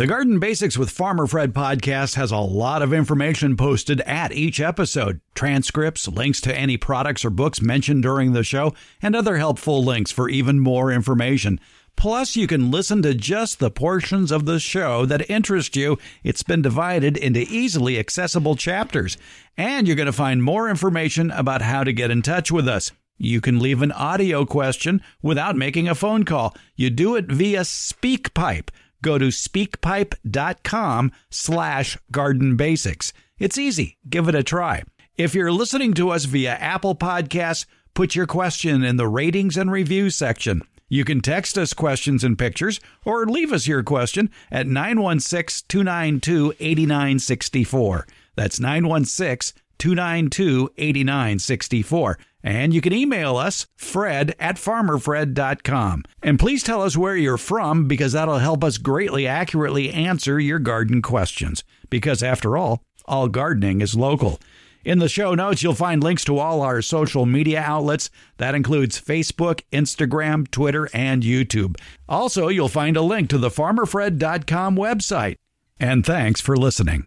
The 0.00 0.06
Garden 0.06 0.38
Basics 0.38 0.78
with 0.78 0.88
Farmer 0.88 1.26
Fred 1.26 1.52
podcast 1.52 2.14
has 2.14 2.30
a 2.30 2.38
lot 2.38 2.80
of 2.80 2.90
information 2.94 3.54
posted 3.54 4.00
at 4.00 4.32
each 4.32 4.58
episode 4.58 5.20
transcripts, 5.34 6.08
links 6.08 6.40
to 6.40 6.56
any 6.56 6.78
products 6.78 7.22
or 7.22 7.28
books 7.28 7.60
mentioned 7.60 8.02
during 8.02 8.32
the 8.32 8.42
show, 8.42 8.72
and 9.02 9.14
other 9.14 9.36
helpful 9.36 9.84
links 9.84 10.10
for 10.10 10.30
even 10.30 10.58
more 10.58 10.90
information. 10.90 11.60
Plus, 11.96 12.34
you 12.34 12.46
can 12.46 12.70
listen 12.70 13.02
to 13.02 13.14
just 13.14 13.58
the 13.58 13.70
portions 13.70 14.32
of 14.32 14.46
the 14.46 14.58
show 14.58 15.04
that 15.06 15.28
interest 15.30 15.76
you. 15.76 15.98
It's 16.24 16.42
been 16.42 16.62
divided 16.62 17.16
into 17.16 17.40
easily 17.40 17.98
accessible 17.98 18.56
chapters. 18.56 19.18
And 19.56 19.86
you're 19.86 19.96
going 19.96 20.06
to 20.06 20.12
find 20.12 20.42
more 20.42 20.68
information 20.68 21.30
about 21.30 21.62
how 21.62 21.84
to 21.84 21.92
get 21.92 22.10
in 22.10 22.22
touch 22.22 22.50
with 22.50 22.66
us. 22.66 22.92
You 23.18 23.42
can 23.42 23.58
leave 23.58 23.82
an 23.82 23.92
audio 23.92 24.46
question 24.46 25.02
without 25.20 25.54
making 25.54 25.88
a 25.88 25.94
phone 25.94 26.24
call. 26.24 26.56
You 26.74 26.88
do 26.88 27.16
it 27.16 27.26
via 27.26 27.60
SpeakPipe. 27.60 28.70
Go 29.02 29.18
to 29.18 29.28
speakpipe.com 29.28 31.12
slash 31.30 31.98
garden 32.10 32.56
basics. 32.56 33.12
It's 33.38 33.58
easy. 33.58 33.98
Give 34.08 34.28
it 34.28 34.34
a 34.34 34.42
try. 34.42 34.84
If 35.18 35.34
you're 35.34 35.52
listening 35.52 35.92
to 35.94 36.10
us 36.10 36.24
via 36.24 36.52
Apple 36.52 36.94
Podcasts, 36.94 37.66
put 37.92 38.14
your 38.14 38.26
question 38.26 38.82
in 38.82 38.96
the 38.96 39.08
ratings 39.08 39.58
and 39.58 39.70
reviews 39.70 40.16
section. 40.16 40.62
You 40.92 41.04
can 41.04 41.20
text 41.20 41.56
us 41.56 41.72
questions 41.72 42.24
and 42.24 42.36
pictures 42.36 42.80
or 43.04 43.24
leave 43.24 43.52
us 43.52 43.68
your 43.68 43.84
question 43.84 44.28
at 44.50 44.66
916 44.66 45.66
292 45.68 46.54
8964. 46.58 48.06
That's 48.34 48.58
916 48.58 49.62
292 49.78 50.70
8964. 50.76 52.18
And 52.42 52.74
you 52.74 52.80
can 52.80 52.92
email 52.92 53.36
us, 53.36 53.68
fred 53.76 54.34
at 54.40 54.56
farmerfred.com. 54.56 56.04
And 56.22 56.40
please 56.40 56.64
tell 56.64 56.82
us 56.82 56.96
where 56.96 57.16
you're 57.16 57.38
from 57.38 57.86
because 57.86 58.12
that'll 58.12 58.38
help 58.38 58.64
us 58.64 58.76
greatly 58.76 59.28
accurately 59.28 59.90
answer 59.90 60.40
your 60.40 60.58
garden 60.58 61.02
questions. 61.02 61.62
Because 61.88 62.20
after 62.22 62.56
all, 62.56 62.82
all 63.04 63.28
gardening 63.28 63.80
is 63.80 63.94
local. 63.94 64.40
In 64.84 64.98
the 64.98 65.08
show 65.08 65.34
notes, 65.34 65.62
you'll 65.62 65.74
find 65.74 66.02
links 66.02 66.24
to 66.24 66.38
all 66.38 66.62
our 66.62 66.80
social 66.80 67.26
media 67.26 67.60
outlets. 67.60 68.10
That 68.38 68.54
includes 68.54 69.00
Facebook, 69.00 69.60
Instagram, 69.72 70.50
Twitter, 70.50 70.88
and 70.94 71.22
YouTube. 71.22 71.76
Also, 72.08 72.48
you'll 72.48 72.68
find 72.68 72.96
a 72.96 73.02
link 73.02 73.28
to 73.30 73.38
the 73.38 73.50
farmerfred.com 73.50 74.76
website. 74.76 75.36
And 75.78 76.04
thanks 76.04 76.40
for 76.40 76.56
listening. 76.56 77.06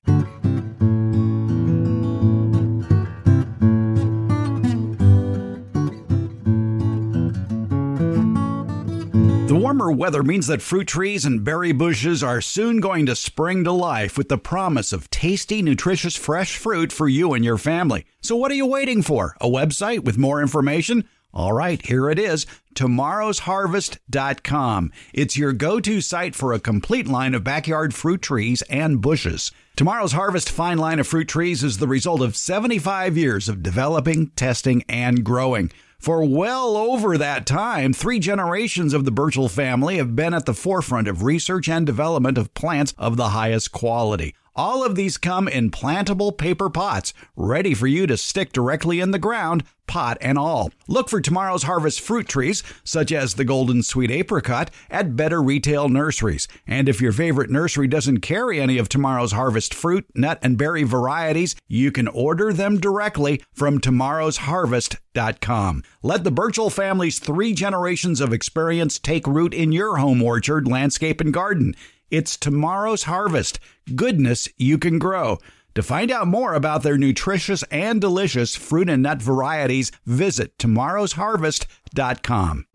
Warmer 9.83 9.97
weather 9.97 10.23
means 10.23 10.47
that 10.47 10.61
fruit 10.61 10.87
trees 10.87 11.25
and 11.25 11.43
berry 11.43 11.73
bushes 11.73 12.23
are 12.23 12.39
soon 12.39 12.79
going 12.79 13.05
to 13.05 13.17
spring 13.17 13.65
to 13.65 13.71
life 13.73 14.17
with 14.17 14.29
the 14.29 14.37
promise 14.37 14.93
of 14.93 15.09
tasty, 15.09 15.61
nutritious, 15.61 16.15
fresh 16.15 16.55
fruit 16.55 16.93
for 16.93 17.09
you 17.09 17.33
and 17.33 17.43
your 17.43 17.57
family. 17.57 18.05
So, 18.21 18.37
what 18.37 18.49
are 18.49 18.55
you 18.55 18.65
waiting 18.65 19.01
for? 19.01 19.35
A 19.41 19.49
website 19.49 20.05
with 20.05 20.17
more 20.17 20.41
information? 20.41 21.03
All 21.33 21.51
right, 21.51 21.85
here 21.85 22.09
it 22.09 22.17
is 22.17 22.45
tomorrowsharvest.com. 22.75 24.91
It's 25.13 25.35
your 25.35 25.51
go 25.51 25.81
to 25.81 25.99
site 25.99 26.33
for 26.33 26.53
a 26.53 26.61
complete 26.61 27.07
line 27.07 27.33
of 27.33 27.43
backyard 27.43 27.93
fruit 27.93 28.21
trees 28.21 28.61
and 28.69 29.01
bushes. 29.01 29.51
Tomorrow's 29.75 30.13
Harvest 30.13 30.49
fine 30.49 30.77
line 30.77 30.99
of 30.99 31.07
fruit 31.07 31.27
trees 31.27 31.61
is 31.61 31.79
the 31.79 31.87
result 31.87 32.21
of 32.21 32.37
75 32.37 33.17
years 33.17 33.49
of 33.49 33.61
developing, 33.61 34.29
testing, 34.37 34.85
and 34.87 35.25
growing. 35.25 35.71
For 36.03 36.25
well 36.25 36.75
over 36.75 37.17
that 37.17 37.45
time, 37.45 37.93
three 37.93 38.19
generations 38.19 38.93
of 38.93 39.05
the 39.05 39.11
Burchell 39.11 39.47
family 39.47 39.95
have 39.95 40.17
been 40.17 40.33
at 40.33 40.45
the 40.45 40.53
forefront 40.53 41.07
of 41.07 41.23
research 41.23 41.69
and 41.69 41.85
development 41.85 42.37
of 42.37 42.53
plants 42.53 42.93
of 42.97 43.15
the 43.15 43.29
highest 43.29 43.71
quality. 43.71 44.35
All 44.55 44.85
of 44.85 44.93
these 44.93 45.17
come 45.17 45.47
in 45.47 45.71
plantable 45.71 46.37
paper 46.37 46.69
pots, 46.69 47.11
ready 47.35 47.73
for 47.73 47.87
you 47.87 48.05
to 48.05 48.17
stick 48.17 48.53
directly 48.53 48.99
in 48.99 49.09
the 49.09 49.17
ground, 49.17 49.63
pot 49.87 50.19
and 50.21 50.37
all. 50.37 50.71
Look 50.87 51.09
for 51.09 51.19
tomorrow's 51.19 51.63
harvest 51.63 52.01
fruit 52.01 52.27
trees, 52.27 52.61
such 52.83 53.11
as 53.11 53.33
the 53.33 53.45
Golden 53.45 53.81
Sweet 53.81 54.11
Apricot, 54.11 54.69
at 54.91 55.15
better 55.15 55.41
retail 55.41 55.89
nurseries. 55.89 56.47
And 56.67 56.87
if 56.87 57.01
your 57.01 57.11
favorite 57.11 57.49
nursery 57.49 57.87
doesn't 57.87 58.19
carry 58.19 58.61
any 58.61 58.77
of 58.77 58.89
tomorrow's 58.89 59.31
harvest 59.31 59.73
fruit, 59.73 60.05
nut, 60.13 60.37
and 60.43 60.55
berry 60.55 60.83
varieties, 60.83 61.55
you 61.67 61.91
can 61.91 62.07
order 62.07 62.53
them 62.53 62.79
directly 62.79 63.41
from 63.53 63.79
tomorrowsharvest.com. 63.79 65.83
Let 66.03 66.23
the 66.23 66.31
Burchell 66.31 66.69
family's 66.69 67.17
three 67.17 67.53
generations 67.53 68.21
of 68.21 68.33
experience 68.33 68.99
take 68.99 69.25
root 69.25 69.53
in 69.53 69.71
your 69.71 69.97
home 69.97 70.21
orchard, 70.21 70.67
landscape, 70.67 71.21
and 71.21 71.33
garden. 71.33 71.73
It's 72.13 72.37
tomorrow's 72.37 73.03
harvest. 73.05 73.59
Goodness 73.95 74.47
you 74.55 74.77
can 74.77 74.99
grow. 74.99 75.39
To 75.73 75.81
find 75.81 76.11
out 76.11 76.27
more 76.27 76.53
about 76.53 76.83
their 76.83 76.95
nutritious 76.95 77.63
and 77.71 77.99
delicious 77.99 78.55
fruit 78.55 78.87
and 78.87 79.01
nut 79.01 79.19
varieties, 79.19 79.91
visit 80.05 80.55
tomorrowsharvest.com. 80.59 82.67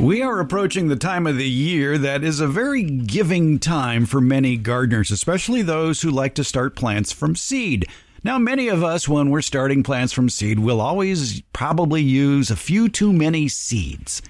We 0.00 0.22
are 0.22 0.40
approaching 0.40 0.88
the 0.88 0.96
time 0.96 1.26
of 1.26 1.36
the 1.36 1.46
year 1.46 1.98
that 1.98 2.24
is 2.24 2.40
a 2.40 2.48
very 2.48 2.84
giving 2.84 3.58
time 3.58 4.06
for 4.06 4.22
many 4.22 4.56
gardeners, 4.56 5.10
especially 5.10 5.60
those 5.60 6.00
who 6.00 6.10
like 6.10 6.34
to 6.36 6.44
start 6.44 6.74
plants 6.74 7.12
from 7.12 7.36
seed. 7.36 7.84
Now, 8.22 8.38
many 8.38 8.68
of 8.68 8.82
us, 8.82 9.06
when 9.06 9.28
we're 9.28 9.42
starting 9.42 9.82
plants 9.82 10.14
from 10.14 10.30
seed, 10.30 10.58
will 10.58 10.80
always 10.80 11.42
probably 11.52 12.00
use 12.00 12.50
a 12.50 12.56
few 12.56 12.88
too 12.88 13.12
many 13.12 13.46
seeds. 13.48 14.22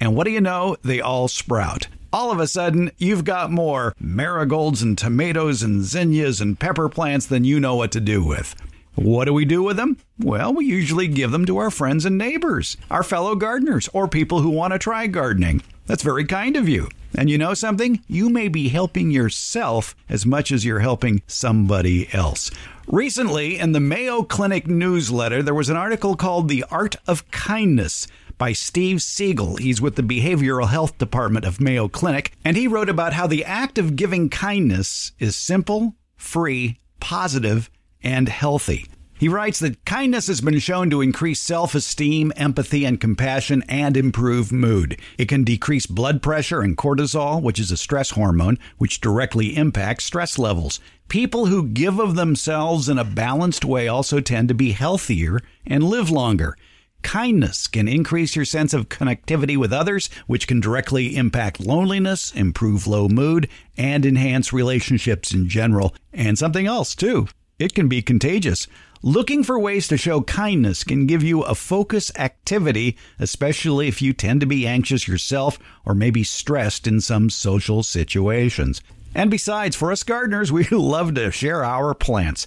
And 0.00 0.16
what 0.16 0.24
do 0.24 0.30
you 0.30 0.40
know? 0.40 0.76
They 0.82 1.00
all 1.00 1.28
sprout. 1.28 1.86
All 2.12 2.32
of 2.32 2.40
a 2.40 2.48
sudden, 2.48 2.90
you've 2.96 3.24
got 3.24 3.52
more 3.52 3.94
marigolds 4.00 4.82
and 4.82 4.96
tomatoes 4.96 5.62
and 5.62 5.82
zinnias 5.82 6.40
and 6.40 6.58
pepper 6.58 6.88
plants 6.88 7.26
than 7.26 7.44
you 7.44 7.60
know 7.60 7.76
what 7.76 7.92
to 7.92 8.00
do 8.00 8.24
with. 8.24 8.56
What 8.96 9.26
do 9.26 9.32
we 9.32 9.44
do 9.44 9.62
with 9.62 9.76
them? 9.76 9.98
Well, 10.18 10.52
we 10.52 10.64
usually 10.64 11.06
give 11.06 11.30
them 11.30 11.46
to 11.46 11.58
our 11.58 11.70
friends 11.70 12.04
and 12.04 12.18
neighbors, 12.18 12.76
our 12.90 13.02
fellow 13.02 13.36
gardeners, 13.36 13.88
or 13.92 14.08
people 14.08 14.40
who 14.40 14.50
want 14.50 14.72
to 14.72 14.78
try 14.78 15.06
gardening. 15.06 15.62
That's 15.86 16.02
very 16.02 16.24
kind 16.24 16.56
of 16.56 16.68
you. 16.68 16.88
And 17.16 17.30
you 17.30 17.38
know 17.38 17.54
something? 17.54 18.02
You 18.08 18.28
may 18.28 18.48
be 18.48 18.68
helping 18.68 19.10
yourself 19.10 19.94
as 20.08 20.26
much 20.26 20.50
as 20.50 20.64
you're 20.64 20.80
helping 20.80 21.22
somebody 21.26 22.12
else. 22.12 22.50
Recently, 22.88 23.58
in 23.58 23.72
the 23.72 23.80
Mayo 23.80 24.22
Clinic 24.22 24.66
newsletter, 24.66 25.42
there 25.42 25.54
was 25.54 25.68
an 25.68 25.76
article 25.76 26.16
called 26.16 26.48
The 26.48 26.64
Art 26.70 26.96
of 27.06 27.30
Kindness 27.30 28.06
by 28.40 28.54
Steve 28.54 29.02
Siegel. 29.02 29.56
He's 29.56 29.82
with 29.82 29.96
the 29.96 30.02
Behavioral 30.02 30.70
Health 30.70 30.96
Department 30.96 31.44
of 31.44 31.60
Mayo 31.60 31.88
Clinic, 31.88 32.32
and 32.42 32.56
he 32.56 32.66
wrote 32.66 32.88
about 32.88 33.12
how 33.12 33.26
the 33.26 33.44
act 33.44 33.76
of 33.76 33.96
giving 33.96 34.30
kindness 34.30 35.12
is 35.18 35.36
simple, 35.36 35.94
free, 36.16 36.80
positive, 37.00 37.70
and 38.02 38.30
healthy. 38.30 38.86
He 39.18 39.28
writes 39.28 39.58
that 39.58 39.84
kindness 39.84 40.28
has 40.28 40.40
been 40.40 40.58
shown 40.58 40.88
to 40.88 41.02
increase 41.02 41.38
self 41.38 41.74
esteem, 41.74 42.32
empathy, 42.34 42.86
and 42.86 42.98
compassion 42.98 43.62
and 43.68 43.94
improve 43.94 44.50
mood. 44.50 44.98
It 45.18 45.28
can 45.28 45.44
decrease 45.44 45.84
blood 45.84 46.22
pressure 46.22 46.62
and 46.62 46.78
cortisol, 46.78 47.42
which 47.42 47.58
is 47.58 47.70
a 47.70 47.76
stress 47.76 48.12
hormone, 48.12 48.58
which 48.78 49.02
directly 49.02 49.54
impacts 49.54 50.06
stress 50.06 50.38
levels. 50.38 50.80
People 51.08 51.44
who 51.44 51.68
give 51.68 51.98
of 51.98 52.14
themselves 52.14 52.88
in 52.88 52.96
a 52.96 53.04
balanced 53.04 53.66
way 53.66 53.86
also 53.86 54.18
tend 54.20 54.48
to 54.48 54.54
be 54.54 54.72
healthier 54.72 55.40
and 55.66 55.84
live 55.84 56.08
longer. 56.08 56.56
Kindness 57.02 57.66
can 57.66 57.88
increase 57.88 58.36
your 58.36 58.44
sense 58.44 58.74
of 58.74 58.88
connectivity 58.88 59.56
with 59.56 59.72
others, 59.72 60.10
which 60.26 60.46
can 60.46 60.60
directly 60.60 61.16
impact 61.16 61.60
loneliness, 61.60 62.32
improve 62.32 62.86
low 62.86 63.08
mood, 63.08 63.48
and 63.76 64.04
enhance 64.04 64.52
relationships 64.52 65.32
in 65.32 65.48
general. 65.48 65.94
And 66.12 66.38
something 66.38 66.66
else, 66.66 66.94
too. 66.94 67.28
It 67.58 67.74
can 67.74 67.88
be 67.88 68.00
contagious. 68.00 68.66
Looking 69.02 69.44
for 69.44 69.58
ways 69.58 69.88
to 69.88 69.96
show 69.96 70.20
kindness 70.20 70.84
can 70.84 71.06
give 71.06 71.22
you 71.22 71.42
a 71.42 71.54
focus 71.54 72.12
activity, 72.16 72.98
especially 73.18 73.88
if 73.88 74.02
you 74.02 74.12
tend 74.12 74.40
to 74.40 74.46
be 74.46 74.66
anxious 74.66 75.08
yourself 75.08 75.58
or 75.86 75.94
maybe 75.94 76.22
stressed 76.22 76.86
in 76.86 77.00
some 77.00 77.30
social 77.30 77.82
situations. 77.82 78.82
And 79.14 79.30
besides, 79.30 79.74
for 79.74 79.90
us 79.90 80.02
gardeners, 80.02 80.52
we 80.52 80.64
love 80.64 81.14
to 81.14 81.30
share 81.30 81.64
our 81.64 81.94
plants. 81.94 82.46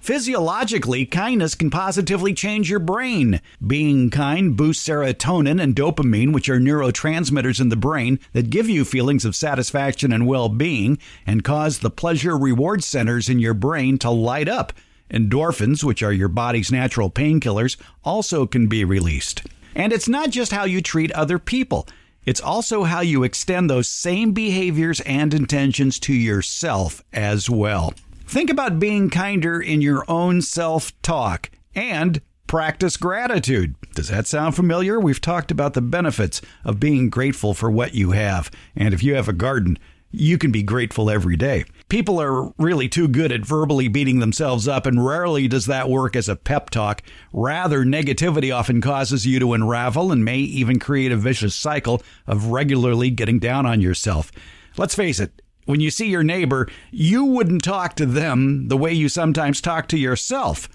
Physiologically, 0.00 1.04
kindness 1.04 1.54
can 1.54 1.68
positively 1.68 2.32
change 2.32 2.70
your 2.70 2.78
brain. 2.78 3.42
Being 3.64 4.08
kind 4.08 4.56
boosts 4.56 4.88
serotonin 4.88 5.60
and 5.62 5.76
dopamine, 5.76 6.32
which 6.32 6.48
are 6.48 6.58
neurotransmitters 6.58 7.60
in 7.60 7.68
the 7.68 7.76
brain 7.76 8.18
that 8.32 8.48
give 8.48 8.66
you 8.66 8.86
feelings 8.86 9.26
of 9.26 9.36
satisfaction 9.36 10.10
and 10.10 10.26
well 10.26 10.48
being 10.48 10.98
and 11.26 11.44
cause 11.44 11.80
the 11.80 11.90
pleasure 11.90 12.36
reward 12.36 12.82
centers 12.82 13.28
in 13.28 13.40
your 13.40 13.52
brain 13.52 13.98
to 13.98 14.10
light 14.10 14.48
up. 14.48 14.72
Endorphins, 15.10 15.84
which 15.84 16.02
are 16.02 16.14
your 16.14 16.28
body's 16.28 16.72
natural 16.72 17.10
painkillers, 17.10 17.76
also 18.02 18.46
can 18.46 18.68
be 18.68 18.84
released. 18.84 19.42
And 19.74 19.92
it's 19.92 20.08
not 20.08 20.30
just 20.30 20.50
how 20.50 20.64
you 20.64 20.80
treat 20.80 21.12
other 21.12 21.38
people. 21.38 21.86
It's 22.24 22.40
also 22.40 22.84
how 22.84 23.00
you 23.00 23.22
extend 23.22 23.68
those 23.68 23.88
same 23.88 24.32
behaviors 24.32 25.00
and 25.00 25.34
intentions 25.34 25.98
to 26.00 26.14
yourself 26.14 27.04
as 27.12 27.50
well. 27.50 27.92
Think 28.30 28.48
about 28.48 28.78
being 28.78 29.10
kinder 29.10 29.60
in 29.60 29.80
your 29.80 30.04
own 30.06 30.40
self 30.40 30.92
talk 31.02 31.50
and 31.74 32.20
practice 32.46 32.96
gratitude. 32.96 33.74
Does 33.96 34.06
that 34.06 34.28
sound 34.28 34.54
familiar? 34.54 35.00
We've 35.00 35.20
talked 35.20 35.50
about 35.50 35.74
the 35.74 35.82
benefits 35.82 36.40
of 36.64 36.78
being 36.78 37.10
grateful 37.10 37.54
for 37.54 37.72
what 37.72 37.96
you 37.96 38.12
have. 38.12 38.48
And 38.76 38.94
if 38.94 39.02
you 39.02 39.16
have 39.16 39.28
a 39.28 39.32
garden, 39.32 39.80
you 40.12 40.38
can 40.38 40.52
be 40.52 40.62
grateful 40.62 41.10
every 41.10 41.34
day. 41.34 41.64
People 41.88 42.20
are 42.20 42.52
really 42.56 42.88
too 42.88 43.08
good 43.08 43.32
at 43.32 43.44
verbally 43.44 43.88
beating 43.88 44.20
themselves 44.20 44.68
up, 44.68 44.86
and 44.86 45.04
rarely 45.04 45.48
does 45.48 45.66
that 45.66 45.88
work 45.88 46.14
as 46.14 46.28
a 46.28 46.36
pep 46.36 46.70
talk. 46.70 47.02
Rather, 47.32 47.84
negativity 47.84 48.54
often 48.54 48.80
causes 48.80 49.26
you 49.26 49.40
to 49.40 49.54
unravel 49.54 50.12
and 50.12 50.24
may 50.24 50.38
even 50.38 50.78
create 50.78 51.10
a 51.10 51.16
vicious 51.16 51.56
cycle 51.56 52.00
of 52.28 52.46
regularly 52.46 53.10
getting 53.10 53.40
down 53.40 53.66
on 53.66 53.80
yourself. 53.80 54.30
Let's 54.76 54.94
face 54.94 55.18
it, 55.18 55.42
when 55.70 55.80
you 55.80 55.90
see 55.90 56.08
your 56.08 56.24
neighbor, 56.24 56.68
you 56.90 57.24
wouldn't 57.24 57.62
talk 57.62 57.94
to 57.96 58.06
them 58.06 58.68
the 58.68 58.76
way 58.76 58.92
you 58.92 59.08
sometimes 59.08 59.60
talk 59.60 59.88
to 59.88 59.98
yourself. 59.98 60.68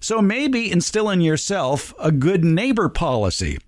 So 0.00 0.20
maybe 0.20 0.72
instill 0.72 1.10
in 1.10 1.20
yourself 1.20 1.94
a 2.00 2.10
good 2.10 2.44
neighbor 2.44 2.88
policy. 2.88 3.58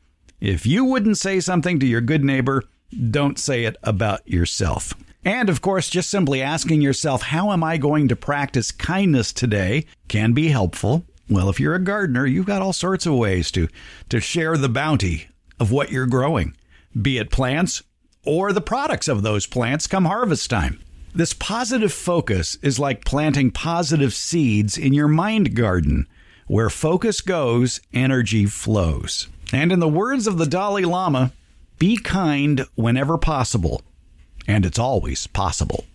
If 0.41 0.67
you 0.67 0.85
wouldn't 0.85 1.19
say 1.19 1.39
something 1.41 1.79
to 1.79 1.87
your 1.87 2.01
good 2.01 2.25
neighbor, 2.25 2.65
don't 3.11 3.39
say 3.39 3.65
it 3.65 3.77
about 3.83 4.27
yourself. 4.29 4.95
And 5.25 5.49
of 5.49 5.61
course, 5.61 5.89
just 5.89 6.11
simply 6.11 6.43
asking 6.43 6.83
yourself, 6.83 7.23
how 7.23 7.53
am 7.53 7.63
I 7.63 7.77
going 7.77 8.09
to 8.09 8.17
practice 8.17 8.73
kindness 8.73 9.33
today 9.33 9.87
can 10.09 10.33
be 10.33 10.49
helpful. 10.49 11.05
Well, 11.31 11.49
if 11.49 11.61
you're 11.61 11.75
a 11.75 11.83
gardener, 11.83 12.27
you've 12.27 12.47
got 12.47 12.63
all 12.63 12.75
sorts 12.75 13.07
of 13.07 13.15
ways 13.15 13.51
to, 13.53 13.69
to 14.11 14.21
share 14.21 14.57
the 14.57 14.69
bounty 14.69 15.29
of 15.59 15.71
what 15.71 15.91
you're 15.91 16.07
growing, 16.07 16.57
be 17.01 17.19
it 17.19 17.31
plants 17.31 17.83
or 18.25 18.53
the 18.53 18.61
products 18.61 19.09
of 19.09 19.23
those 19.23 19.47
plants 19.47 19.87
come 19.87 20.05
harvest 20.05 20.51
time. 20.51 20.81
This 21.15 21.33
positive 21.33 21.93
focus 21.93 22.59
is 22.63 22.79
like 22.79 23.05
planting 23.05 23.51
positive 23.51 24.13
seeds 24.13 24.77
in 24.77 24.93
your 24.93 25.09
mind 25.09 25.55
garden. 25.55 26.09
Where 26.47 26.71
focus 26.71 27.21
goes, 27.21 27.81
energy 27.93 28.47
flows. 28.47 29.29
And 29.53 29.71
in 29.71 29.79
the 29.79 29.89
words 29.89 30.27
of 30.27 30.39
the 30.39 30.47
Dalai 30.47 30.85
Lama, 30.85 31.33
be 31.79 31.97
kind 31.97 32.67
whenever 32.75 33.17
possible. 33.17 33.83
And 34.47 34.67
it's 34.67 34.79
always 34.79 35.27
possible. 35.29 35.87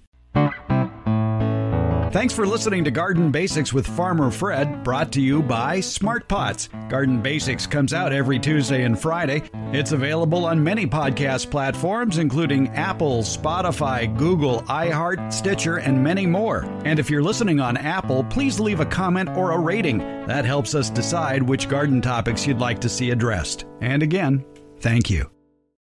Thanks 2.12 2.34
for 2.34 2.48
listening 2.48 2.84
to 2.86 2.92
Garden 2.92 3.30
Basics 3.30 3.72
with 3.72 3.86
Farmer 3.86 4.32
Fred, 4.32 4.84
brought 4.84 5.12
to 5.12 5.22
you 5.22 5.44
by 5.44 5.80
Smart 5.80 6.28
Pots. 6.28 6.68
Garden 6.90 7.22
Basics 7.22 7.68
comes 7.68 7.94
out 7.94 8.12
every 8.12 8.40
Tuesday 8.40 8.84
and 8.84 9.00
Friday. 9.00 9.44
It's 9.74 9.92
available 9.92 10.44
on 10.46 10.64
many 10.64 10.88
podcast 10.88 11.52
platforms, 11.52 12.18
including 12.18 12.70
Apple, 12.70 13.22
Spotify, 13.22 14.18
Google, 14.18 14.64
iHeart, 14.64 15.32
Stitcher, 15.32 15.78
and 15.78 16.04
many 16.04 16.26
more. 16.26 16.64
And 16.84 16.98
if 16.98 17.12
you're 17.12 17.22
listening 17.22 17.60
on 17.60 17.78
Apple, 17.78 18.24
please 18.24 18.60
leave 18.60 18.80
a 18.80 18.86
comment 18.86 19.30
or 19.30 19.52
a 19.52 19.60
rating. 19.60 20.00
That 20.26 20.46
helps 20.46 20.74
us 20.74 20.90
decide 20.90 21.44
which 21.44 21.70
garden 21.70 22.02
topics 22.02 22.48
you'd 22.48 22.58
like 22.58 22.80
to 22.80 22.90
see 22.90 23.12
addressed. 23.12 23.66
And 23.82 24.02
again, 24.02 24.44
thank 24.80 25.12
you. 25.12 25.30